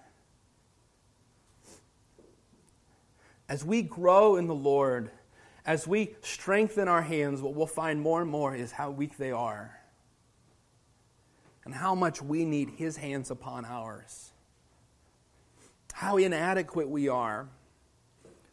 As 3.48 3.64
we 3.64 3.82
grow 3.82 4.36
in 4.36 4.46
the 4.46 4.54
Lord, 4.54 5.10
as 5.64 5.86
we 5.86 6.14
strengthen 6.22 6.88
our 6.88 7.02
hands, 7.02 7.40
what 7.40 7.54
we'll 7.54 7.66
find 7.66 8.00
more 8.00 8.20
and 8.20 8.30
more 8.30 8.54
is 8.54 8.72
how 8.72 8.90
weak 8.90 9.16
they 9.16 9.30
are 9.30 9.78
and 11.68 11.74
how 11.74 11.94
much 11.94 12.22
we 12.22 12.46
need 12.46 12.70
His 12.70 12.96
hands 12.96 13.30
upon 13.30 13.66
ours. 13.66 14.32
How 15.92 16.16
inadequate 16.16 16.88
we 16.88 17.08
are, 17.08 17.46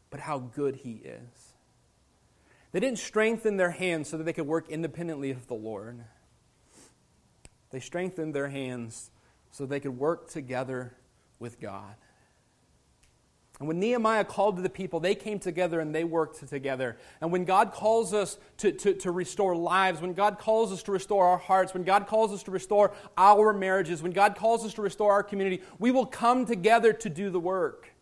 but 0.10 0.20
how 0.20 0.39
good 0.39 0.78
He 0.78 1.02
is. 1.04 1.54
They 2.72 2.80
didn't 2.80 3.00
strengthen 3.00 3.58
their 3.58 3.72
hands 3.72 4.10
so 4.10 4.18
that 4.18 4.26
they 4.26 4.34
could 4.34 4.48
work 4.48 4.70
independently 4.70 5.32
of 5.32 5.48
the 5.48 5.54
Lord. 5.54 6.04
They 7.72 7.80
strengthened 7.80 8.34
their 8.34 8.50
hands 8.50 9.12
so 9.52 9.65
they 9.65 9.80
could 9.80 9.98
work 9.98 10.30
together 10.30 10.94
with 11.39 11.60
God. 11.60 11.96
And 13.60 13.70
when 13.70 13.80
Nehemiah 13.80 14.26
called 14.26 14.58
to 14.58 14.62
the 14.62 14.70
people, 14.70 15.00
they 15.00 15.15
came 15.15 15.39
together 15.39 15.80
and 15.80 15.96
they 15.96 16.04
worked 16.04 16.46
together. 16.50 16.98
And 17.22 17.32
when 17.32 17.46
God 17.46 17.72
calls 17.72 18.13
us 18.13 18.38
to, 18.58 18.74
to, 18.74 18.94
to, 18.96 19.12
restore 19.12 19.56
lives, 19.56 20.02
when 20.02 20.13
God 20.13 20.39
calls 20.39 20.74
us 20.74 20.84
to 20.84 20.91
restore 20.91 21.26
our 21.26 21.38
hearts, 21.38 21.74
when 21.74 21.84
God 21.84 22.08
calls 22.08 22.34
us 22.34 22.44
to 22.44 22.52
restore 22.52 22.91
our 23.18 23.54
marriages, 23.54 24.04
when 24.04 24.12
God 24.12 24.36
calls 24.36 24.65
us 24.65 24.74
to 24.74 24.82
restore 24.82 25.13
our 25.13 25.24
community, 25.24 25.63
we 25.80 25.91
will 25.91 26.06
come 26.06 26.46
together 26.46 26.91
to 26.91 27.10
do 27.10 27.30
the 27.30 27.39
work. 27.39 27.94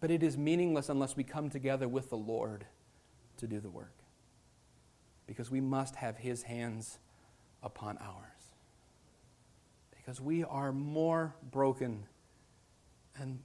But 0.00 0.10
it 0.10 0.22
is 0.22 0.38
meaningless 0.38 0.88
unless 0.88 1.16
we 1.16 1.24
come 1.24 1.50
together 1.50 1.88
with 1.88 2.10
the 2.10 2.16
Lord 2.16 2.66
to 3.38 3.46
do 3.46 3.60
the 3.60 3.70
work. 3.70 3.94
Because 5.26 5.50
we 5.50 5.60
must 5.60 5.96
have 5.96 6.18
His 6.18 6.44
hands 6.44 6.98
upon 7.62 7.98
ours. 7.98 8.54
Because 9.96 10.20
we 10.20 10.44
are 10.44 10.72
more 10.72 11.34
broken 11.50 12.04
and 13.16 13.40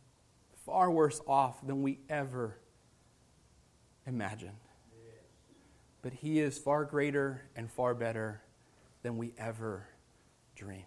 far 0.65 0.91
worse 0.91 1.19
off 1.27 1.65
than 1.65 1.81
we 1.81 1.99
ever 2.09 2.57
imagined. 4.05 4.57
But 6.01 6.13
He 6.13 6.39
is 6.39 6.57
far 6.57 6.85
greater 6.85 7.41
and 7.55 7.71
far 7.71 7.95
better 7.95 8.41
than 9.01 9.17
we 9.17 9.33
ever 9.37 9.87
dreamed. 10.55 10.85